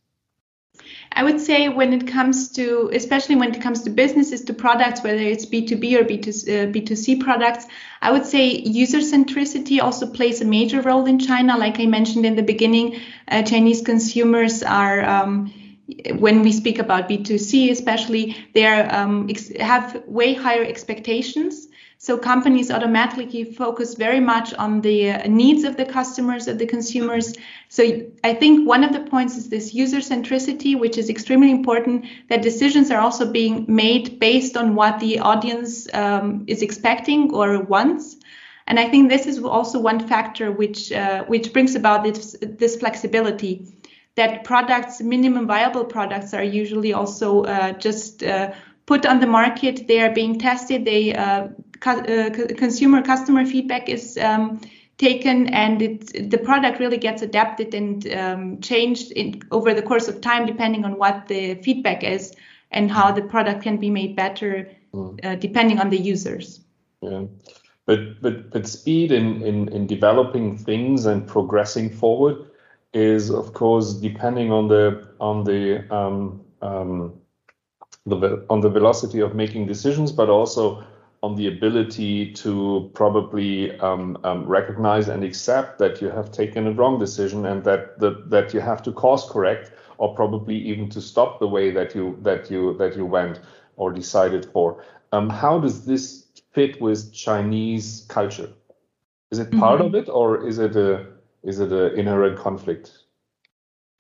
I 1.13 1.25
would 1.25 1.41
say 1.41 1.69
when 1.69 1.93
it 1.93 2.07
comes 2.07 2.49
to, 2.51 2.91
especially 2.93 3.37
when 3.37 3.55
it 3.55 3.61
comes 3.61 3.83
to 3.83 3.91
businesses 3.91 4.43
to 4.45 4.55
products, 4.55 5.03
whether 5.03 5.19
it's 5.19 5.47
B2B 5.47 6.01
or 6.01 6.05
B2, 6.05 6.29
uh, 6.29 6.73
B2C 6.73 7.21
products, 7.21 7.67
I 8.03 8.13
would 8.13 8.27
say 8.27 8.51
user 8.51 8.99
centricity 8.99 9.81
also 9.83 10.07
plays 10.07 10.41
a 10.41 10.45
major 10.45 10.81
role 10.81 11.07
in 11.07 11.19
China. 11.19 11.57
Like 11.57 11.81
I 11.81 11.87
mentioned 11.87 12.27
in 12.27 12.37
the 12.37 12.43
beginning, 12.43 13.01
uh, 13.29 13.43
Chinese 13.43 13.83
consumers 13.83 14.63
are. 14.63 15.05
Um, 15.05 15.68
when 16.17 16.43
we 16.43 16.53
speak 16.53 16.79
about 16.79 17.09
B2C, 17.09 17.71
especially, 17.71 18.37
they 18.55 18.67
are, 18.67 18.93
um, 18.95 19.29
have 19.59 20.03
way 20.07 20.35
higher 20.35 20.65
expectations 20.65 21.69
so 22.01 22.17
companies 22.17 22.71
automatically 22.71 23.43
focus 23.43 23.95
very 23.95 24.21
much 24.21 24.55
on 24.55 24.81
the 24.83 25.11
uh, 25.11 25.27
needs 25.27 25.65
of 25.65 25.77
the 25.77 25.85
customers, 25.85 26.47
of 26.47 26.59
the 26.59 26.67
consumers. 26.67 27.35
So 27.69 27.83
I 28.23 28.35
think 28.35 28.69
one 28.69 28.85
of 28.85 28.93
the 28.93 29.01
points 29.01 29.37
is 29.37 29.49
this 29.49 29.75
user 29.75 29.99
centricity, 29.99 30.79
which 30.79 30.97
is 30.97 31.11
extremely 31.11 31.51
important, 31.51 32.07
that 32.29 32.41
decisions 32.41 32.93
are 32.93 33.01
also 33.01 33.33
being 33.33 33.65
made 33.67 34.21
based 34.21 34.57
on 34.57 34.77
what 34.77 35.01
the 35.01 35.19
audience 35.19 35.93
um, 35.93 36.45
is 36.47 36.63
expecting 36.63 37.35
or 37.35 37.65
wants. 37.65 38.17
And 38.69 38.79
I 38.79 38.89
think 38.89 39.11
this 39.11 39.27
is 39.27 39.43
also 39.43 39.81
one 39.81 40.07
factor 40.07 40.53
which 40.53 40.93
uh, 40.93 41.25
which 41.25 41.53
brings 41.53 41.75
about 41.75 42.05
this, 42.05 42.37
this 42.41 42.77
flexibility 42.77 43.67
that 44.19 44.45
products, 44.45 45.01
minimum 45.01 45.47
viable 45.47 45.85
products, 45.85 46.35
are 46.35 46.43
usually 46.43 46.93
also 46.93 47.45
uh, 47.45 47.73
just 47.73 48.23
uh, 48.23 48.53
put 48.85 49.07
on 49.07 49.21
the 49.21 49.27
market. 49.27 49.87
They 49.87 50.01
are 50.01 50.13
being 50.13 50.39
tested. 50.39 50.85
They 50.85 51.15
uh, 51.15 51.49
uh, 51.87 52.31
consumer 52.57 53.03
customer 53.03 53.47
feedback 53.47 53.89
is 53.89 54.19
um, 54.19 54.61
taken 54.97 55.47
and 55.55 55.81
it, 55.81 56.31
the 56.31 56.39
product 56.39 56.81
really 56.81 56.99
gets 56.99 57.23
adapted 57.23 57.73
and 57.73 58.13
um, 58.13 58.61
changed 58.61 59.13
in, 59.13 59.41
over 59.53 59.73
the 59.73 59.83
course 59.83 60.09
of 60.09 60.21
time 60.21 60.45
depending 60.45 60.85
on 60.85 60.99
what 60.99 61.29
the 61.29 61.55
feedback 61.63 62.03
is 62.03 62.35
and 62.73 62.91
how 62.91 63.13
the 63.13 63.23
product 63.23 63.63
can 63.63 63.77
be 63.77 63.91
made 63.91 64.17
better 64.17 64.69
mm. 64.93 65.25
uh, 65.25 65.37
depending 65.37 65.79
on 65.79 65.89
the 65.91 65.97
users 65.97 66.61
yeah 67.01 67.23
but 67.87 68.21
but 68.21 68.51
but 68.51 68.67
speed 68.67 69.13
in, 69.13 69.41
in 69.43 69.69
in 69.69 69.87
developing 69.87 70.59
things 70.59 71.07
and 71.07 71.29
progressing 71.29 71.89
forward 71.89 72.48
is 72.99 73.31
of 73.31 73.53
course 73.53 73.95
depending 73.95 74.53
on 74.53 74.69
the 74.69 75.09
on 75.21 75.45
the 75.45 75.63
um, 75.95 76.41
um, 76.63 77.15
the 78.07 78.45
on 78.51 78.61
the 78.61 78.69
velocity 78.69 79.21
of 79.21 79.35
making 79.35 79.67
decisions, 79.67 80.13
but 80.13 80.29
also 80.29 80.85
on 81.23 81.35
the 81.35 81.49
ability 81.49 82.33
to 82.33 82.91
probably 82.95 83.77
um, 83.81 84.17
um, 84.23 84.47
recognize 84.47 85.09
and 85.09 85.25
accept 85.25 85.79
that 85.79 86.01
you 86.01 86.09
have 86.09 86.31
taken 86.31 86.67
a 86.69 86.73
wrong 86.73 86.99
decision 86.99 87.47
and 87.47 87.65
that, 87.65 87.99
that 87.99 88.31
that 88.31 88.55
you 88.55 88.61
have 88.61 88.83
to 88.83 88.93
course 88.93 89.29
correct 89.29 89.73
or 89.99 90.15
probably 90.15 90.57
even 90.57 90.89
to 90.89 91.01
stop 91.01 91.41
the 91.41 91.49
way 91.49 91.71
that 91.71 91.95
you 91.95 92.17
that 92.23 92.51
you 92.51 92.77
that 92.79 92.97
you 92.97 93.05
went 93.05 93.41
or 93.77 93.93
decided 93.93 94.47
for. 94.47 94.85
Um, 95.13 95.29
how 95.29 95.59
does 95.59 95.87
this 95.87 96.27
fit 96.53 96.81
with 96.81 97.13
Chinese 97.13 98.07
culture? 98.09 98.51
Is 99.31 99.39
it 99.39 99.51
part 99.53 99.81
mm-hmm. 99.81 99.95
of 99.95 100.03
it 100.03 100.09
or 100.09 100.47
is 100.47 100.59
it 100.59 100.77
a 100.77 101.07
is 101.43 101.61
it 101.61 101.73
an 101.73 101.99
inherent 101.99 102.39
conflict? 102.39 102.93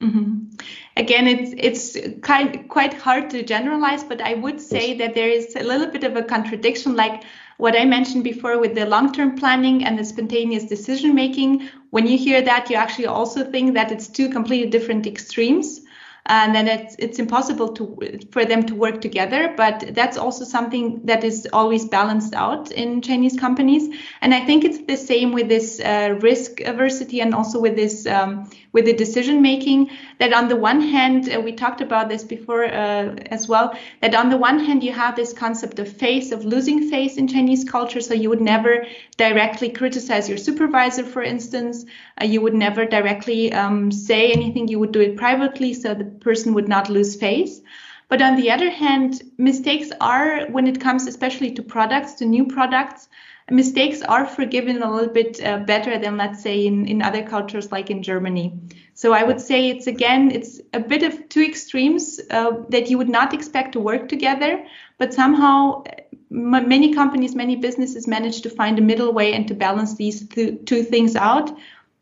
Mm-hmm. 0.02 0.54
Again, 0.96 1.26
it's 1.26 1.54
it's 1.56 2.20
kind 2.20 2.68
quite 2.68 2.94
hard 2.94 3.30
to 3.30 3.42
generalize, 3.42 4.04
but 4.04 4.20
I 4.20 4.34
would 4.34 4.60
say 4.60 4.90
yes. 4.90 4.98
that 4.98 5.14
there 5.14 5.28
is 5.28 5.56
a 5.56 5.62
little 5.64 5.88
bit 5.88 6.04
of 6.04 6.16
a 6.16 6.22
contradiction, 6.22 6.94
like 6.94 7.24
what 7.56 7.76
I 7.76 7.84
mentioned 7.84 8.22
before 8.22 8.58
with 8.60 8.76
the 8.76 8.86
long-term 8.86 9.36
planning 9.36 9.84
and 9.84 9.98
the 9.98 10.04
spontaneous 10.04 10.64
decision 10.64 11.14
making. 11.14 11.68
When 11.90 12.06
you 12.06 12.16
hear 12.16 12.42
that, 12.42 12.70
you 12.70 12.76
actually 12.76 13.06
also 13.06 13.44
think 13.50 13.74
that 13.74 13.90
it's 13.90 14.06
two 14.06 14.28
completely 14.28 14.70
different 14.70 15.06
extremes 15.06 15.80
and 16.26 16.54
then 16.54 16.68
it's 16.68 16.94
it's 16.98 17.18
impossible 17.18 17.72
to 17.72 18.20
for 18.32 18.44
them 18.44 18.66
to 18.66 18.74
work 18.74 19.00
together. 19.00 19.54
But 19.56 19.94
that's 19.94 20.18
also 20.18 20.44
something 20.44 21.00
that 21.06 21.24
is 21.24 21.48
always 21.52 21.86
balanced 21.86 22.34
out 22.34 22.70
in 22.70 23.00
Chinese 23.00 23.38
companies. 23.38 23.88
And 24.20 24.34
I 24.34 24.44
think 24.44 24.64
it's 24.64 24.78
the 24.86 24.96
same 24.96 25.32
with 25.32 25.48
this 25.48 25.80
uh, 25.80 26.18
risk 26.20 26.58
aversity 26.58 27.22
and 27.22 27.34
also 27.34 27.58
with 27.60 27.76
this 27.76 28.06
um, 28.06 28.50
with 28.72 28.84
the 28.84 28.92
decision 28.92 29.40
making. 29.40 29.90
That 30.18 30.32
on 30.32 30.48
the 30.48 30.56
one 30.56 30.80
hand, 30.80 31.30
uh, 31.32 31.40
we 31.40 31.52
talked 31.52 31.80
about 31.80 32.08
this 32.08 32.24
before 32.24 32.64
uh, 32.64 33.14
as 33.30 33.48
well. 33.48 33.76
That 34.02 34.14
on 34.14 34.28
the 34.28 34.36
one 34.36 34.58
hand, 34.58 34.84
you 34.84 34.92
have 34.92 35.16
this 35.16 35.32
concept 35.32 35.78
of 35.78 35.88
face 35.88 36.32
of 36.32 36.44
losing 36.44 36.90
face 36.90 37.16
in 37.16 37.28
Chinese 37.28 37.64
culture. 37.64 38.00
So 38.00 38.14
you 38.14 38.28
would 38.28 38.40
never 38.40 38.86
directly 39.16 39.70
criticize 39.70 40.28
your 40.28 40.38
supervisor, 40.38 41.04
for 41.04 41.22
instance. 41.22 41.86
Uh, 42.20 42.24
you 42.24 42.40
would 42.40 42.54
never 42.54 42.84
directly 42.84 43.52
um, 43.52 43.90
say 43.92 44.32
anything. 44.32 44.68
You 44.68 44.78
would 44.80 44.92
do 44.92 45.00
it 45.00 45.16
privately, 45.16 45.72
so 45.72 45.94
the 45.94 46.17
person 46.20 46.54
would 46.54 46.68
not 46.68 46.90
lose 46.90 47.16
face. 47.16 47.60
But 48.08 48.22
on 48.22 48.36
the 48.36 48.50
other 48.50 48.70
hand, 48.70 49.22
mistakes 49.36 49.90
are, 50.00 50.46
when 50.46 50.66
it 50.66 50.80
comes 50.80 51.06
especially 51.06 51.50
to 51.52 51.62
products, 51.62 52.14
to 52.14 52.24
new 52.24 52.46
products, 52.46 53.08
mistakes 53.50 54.02
are 54.02 54.26
forgiven 54.26 54.82
a 54.82 54.90
little 54.90 55.12
bit 55.12 55.44
uh, 55.44 55.58
better 55.58 55.98
than, 55.98 56.16
let's 56.16 56.42
say, 56.42 56.66
in, 56.66 56.86
in 56.86 57.02
other 57.02 57.22
cultures 57.22 57.70
like 57.70 57.90
in 57.90 58.02
Germany. 58.02 58.58
So 58.94 59.12
I 59.12 59.22
would 59.22 59.40
say 59.40 59.68
it's 59.68 59.86
again, 59.86 60.30
it's 60.30 60.60
a 60.72 60.80
bit 60.80 61.02
of 61.02 61.28
two 61.28 61.42
extremes 61.42 62.20
uh, 62.30 62.52
that 62.70 62.90
you 62.90 62.98
would 62.98 63.08
not 63.08 63.34
expect 63.34 63.72
to 63.72 63.80
work 63.80 64.08
together, 64.08 64.64
but 64.98 65.14
somehow 65.14 65.84
m- 66.30 66.68
many 66.68 66.94
companies, 66.94 67.34
many 67.34 67.56
businesses 67.56 68.06
manage 68.06 68.40
to 68.42 68.50
find 68.50 68.78
a 68.78 68.82
middle 68.82 69.12
way 69.12 69.34
and 69.34 69.46
to 69.48 69.54
balance 69.54 69.94
these 69.96 70.26
th- 70.28 70.64
two 70.64 70.82
things 70.82 71.14
out 71.14 71.50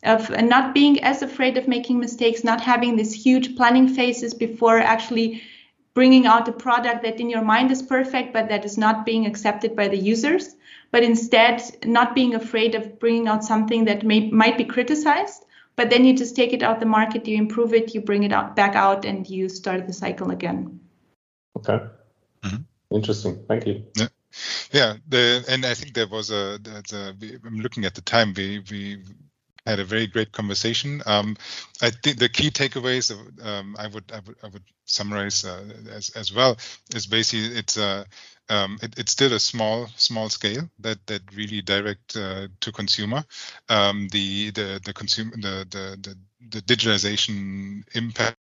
of 0.07 0.31
not 0.31 0.75
being 0.75 1.03
as 1.03 1.23
afraid 1.23 1.59
of 1.59 1.69
making 1.69 1.99
mistakes, 1.99 2.45
not 2.45 2.61
having 2.61 2.97
these 2.97 3.13
huge 3.13 3.57
planning 3.57 3.89
phases 3.89 4.35
before 4.35 4.79
actually 4.79 5.43
bringing 5.95 6.27
out 6.27 6.49
a 6.49 6.53
product 6.53 7.03
that 7.03 7.21
in 7.21 7.31
your 7.31 7.43
mind 7.43 7.71
is 7.71 7.83
perfect, 7.83 8.33
but 8.33 8.49
that 8.49 8.65
is 8.65 8.77
not 8.77 9.07
being 9.07 9.27
accepted 9.27 9.75
by 9.75 9.89
the 9.89 9.97
users. 9.97 10.55
But 10.91 11.03
instead, 11.03 11.63
not 11.85 12.15
being 12.15 12.35
afraid 12.35 12.75
of 12.75 12.99
bringing 12.99 13.29
out 13.29 13.45
something 13.45 13.87
that 13.87 14.05
may, 14.05 14.31
might 14.31 14.57
be 14.57 14.65
criticized, 14.65 15.45
but 15.75 15.91
then 15.91 16.05
you 16.05 16.17
just 16.17 16.37
take 16.37 16.53
it 16.53 16.63
out 16.63 16.81
the 16.81 16.87
market, 16.87 17.27
you 17.27 17.37
improve 17.37 17.75
it, 17.75 17.95
you 17.95 18.01
bring 18.01 18.23
it 18.23 18.33
out 18.33 18.55
back 18.57 18.75
out, 18.77 19.05
and 19.05 19.29
you 19.29 19.49
start 19.49 19.87
the 19.87 19.93
cycle 19.93 20.31
again. 20.31 20.81
Okay. 21.57 21.81
Mm-hmm. 22.43 22.95
Interesting. 22.95 23.45
Thank 23.49 23.67
you. 23.67 23.85
Yeah. 23.97 24.09
Yeah, 24.71 24.97
the, 25.09 25.45
and 25.49 25.65
I 25.65 25.73
think 25.73 25.95
there 25.95 26.09
was 26.09 26.31
a, 26.31 26.59
a, 26.93 27.15
I'm 27.47 27.59
looking 27.61 27.87
at 27.87 27.95
the 27.95 28.03
time. 28.03 28.35
We 28.37 28.63
we 28.71 28.99
had 29.67 29.81
a 29.81 29.85
very 29.85 30.07
great 30.07 30.33
conversation. 30.33 31.03
Um, 31.07 31.37
I 31.83 31.91
think 31.91 32.19
the 32.19 32.29
key 32.29 32.51
takeaways 32.51 33.11
um, 33.45 33.77
I 33.79 33.89
would 33.89 34.05
I 34.13 34.21
would 34.21 34.37
I 34.43 34.49
would 34.49 34.63
summarize 34.85 35.45
uh, 35.45 35.65
as 35.91 36.11
as 36.11 36.33
well 36.33 36.57
is 36.95 37.07
basically 37.07 37.59
it's 37.59 37.77
a 37.77 37.85
uh, 37.85 38.05
um, 38.49 38.79
it, 38.81 38.99
it's 38.99 39.13
still 39.13 39.33
a 39.33 39.41
small 39.41 39.89
small 39.97 40.29
scale 40.29 40.71
that 40.79 41.05
that 41.07 41.23
really 41.35 41.63
direct 41.63 42.17
uh, 42.17 42.47
to 42.61 42.73
consumer. 42.73 43.25
Um, 43.69 44.09
the 44.13 44.51
the 44.53 44.81
the 44.85 44.93
consumer 44.93 45.33
the, 45.37 45.67
the 45.69 45.99
the 46.01 46.17
the 46.51 46.63
digitalization 46.63 47.83
impact 47.95 48.37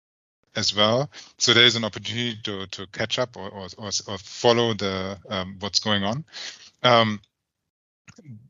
as 0.55 0.75
well. 0.75 1.09
So 1.37 1.53
there 1.53 1.65
is 1.65 1.75
an 1.75 1.83
opportunity 1.83 2.37
to 2.43 2.67
to 2.67 2.87
catch 2.87 3.19
up 3.19 3.37
or 3.37 3.49
or, 3.49 3.67
or 3.77 4.17
follow 4.17 4.73
the 4.73 5.19
um, 5.29 5.57
what's 5.59 5.79
going 5.79 6.03
on. 6.03 6.25
Um, 6.83 7.21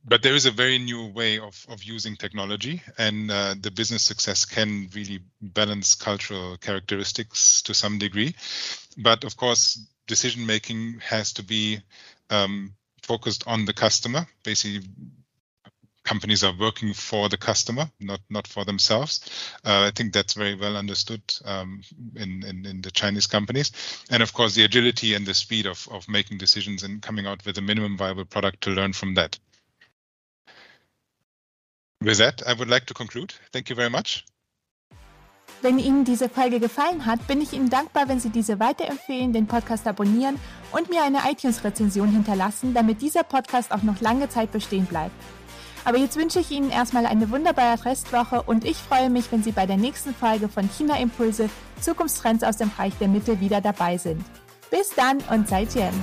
but 0.05 0.23
there 0.23 0.35
is 0.35 0.45
a 0.45 0.51
very 0.51 0.77
new 0.77 1.07
way 1.07 1.39
of, 1.39 1.65
of 1.69 1.83
using 1.83 2.15
technology, 2.15 2.81
and 2.97 3.31
uh, 3.31 3.55
the 3.59 3.71
business 3.71 4.03
success 4.03 4.45
can 4.45 4.89
really 4.93 5.19
balance 5.41 5.95
cultural 5.95 6.57
characteristics 6.57 7.61
to 7.63 7.73
some 7.73 7.97
degree. 7.97 8.35
But 8.97 9.23
of 9.23 9.37
course, 9.37 9.79
decision 10.07 10.45
making 10.45 10.99
has 10.99 11.33
to 11.33 11.43
be 11.43 11.79
um, 12.29 12.73
focused 13.03 13.43
on 13.47 13.65
the 13.65 13.73
customer. 13.73 14.27
Basically, 14.43 14.87
companies 16.03 16.43
are 16.43 16.53
working 16.59 16.93
for 16.93 17.29
the 17.29 17.37
customer, 17.37 17.89
not 17.99 18.21
not 18.29 18.47
for 18.47 18.65
themselves. 18.65 19.21
Uh, 19.63 19.87
I 19.87 19.91
think 19.91 20.13
that's 20.13 20.33
very 20.33 20.55
well 20.55 20.75
understood 20.75 21.21
um, 21.45 21.81
in, 22.15 22.43
in, 22.43 22.65
in 22.65 22.81
the 22.81 22.91
Chinese 22.91 23.27
companies, 23.27 23.71
and 24.09 24.23
of 24.23 24.33
course 24.33 24.55
the 24.55 24.63
agility 24.63 25.13
and 25.13 25.25
the 25.25 25.33
speed 25.33 25.65
of 25.67 25.87
of 25.91 26.09
making 26.09 26.37
decisions 26.37 26.83
and 26.83 27.01
coming 27.01 27.27
out 27.27 27.45
with 27.45 27.57
a 27.57 27.61
minimum 27.61 27.97
viable 27.97 28.25
product 28.25 28.61
to 28.61 28.71
learn 28.71 28.93
from 28.93 29.13
that. 29.15 29.37
With 32.01 32.17
that, 32.17 32.41
I 32.47 32.57
would 32.57 32.67
like 32.67 32.87
to 32.87 32.95
conclude. 32.95 33.35
Thank 33.53 33.69
you 33.69 33.75
very 33.75 33.89
much. 33.89 34.25
Wenn 35.61 35.77
Ihnen 35.77 36.03
diese 36.03 36.27
Folge 36.29 36.59
gefallen 36.59 37.05
hat, 37.05 37.27
bin 37.27 37.39
ich 37.39 37.53
Ihnen 37.53 37.69
dankbar, 37.69 38.09
wenn 38.09 38.19
Sie 38.19 38.31
diese 38.31 38.59
weiterempfehlen, 38.59 39.31
den 39.33 39.45
Podcast 39.45 39.85
abonnieren 39.85 40.39
und 40.71 40.89
mir 40.89 41.03
eine 41.03 41.19
iTunes-Rezension 41.31 42.09
hinterlassen, 42.09 42.73
damit 42.73 43.03
dieser 43.03 43.21
Podcast 43.21 43.71
auch 43.71 43.83
noch 43.83 44.01
lange 44.01 44.27
Zeit 44.29 44.51
bestehen 44.51 44.87
bleibt. 44.87 45.13
Aber 45.85 45.99
jetzt 45.99 46.17
wünsche 46.17 46.39
ich 46.39 46.49
Ihnen 46.49 46.71
erstmal 46.71 47.05
eine 47.05 47.29
wunderbare 47.29 47.85
Restwoche 47.85 48.41
und 48.41 48.65
ich 48.65 48.77
freue 48.77 49.11
mich, 49.11 49.31
wenn 49.31 49.43
Sie 49.43 49.51
bei 49.51 49.67
der 49.67 49.77
nächsten 49.77 50.15
Folge 50.15 50.49
von 50.49 50.67
China 50.69 50.99
Impulse 50.99 51.51
Zukunftstrends 51.79 52.43
aus 52.43 52.57
dem 52.57 52.71
Bereich 52.71 52.97
der 52.99 53.07
Mittel 53.07 53.39
wieder 53.39 53.61
dabei 53.61 53.99
sind. 53.99 54.23
Bis 54.71 54.89
dann 54.95 55.19
und 55.29 55.47
seid 55.47 55.75
Jen. 55.75 55.93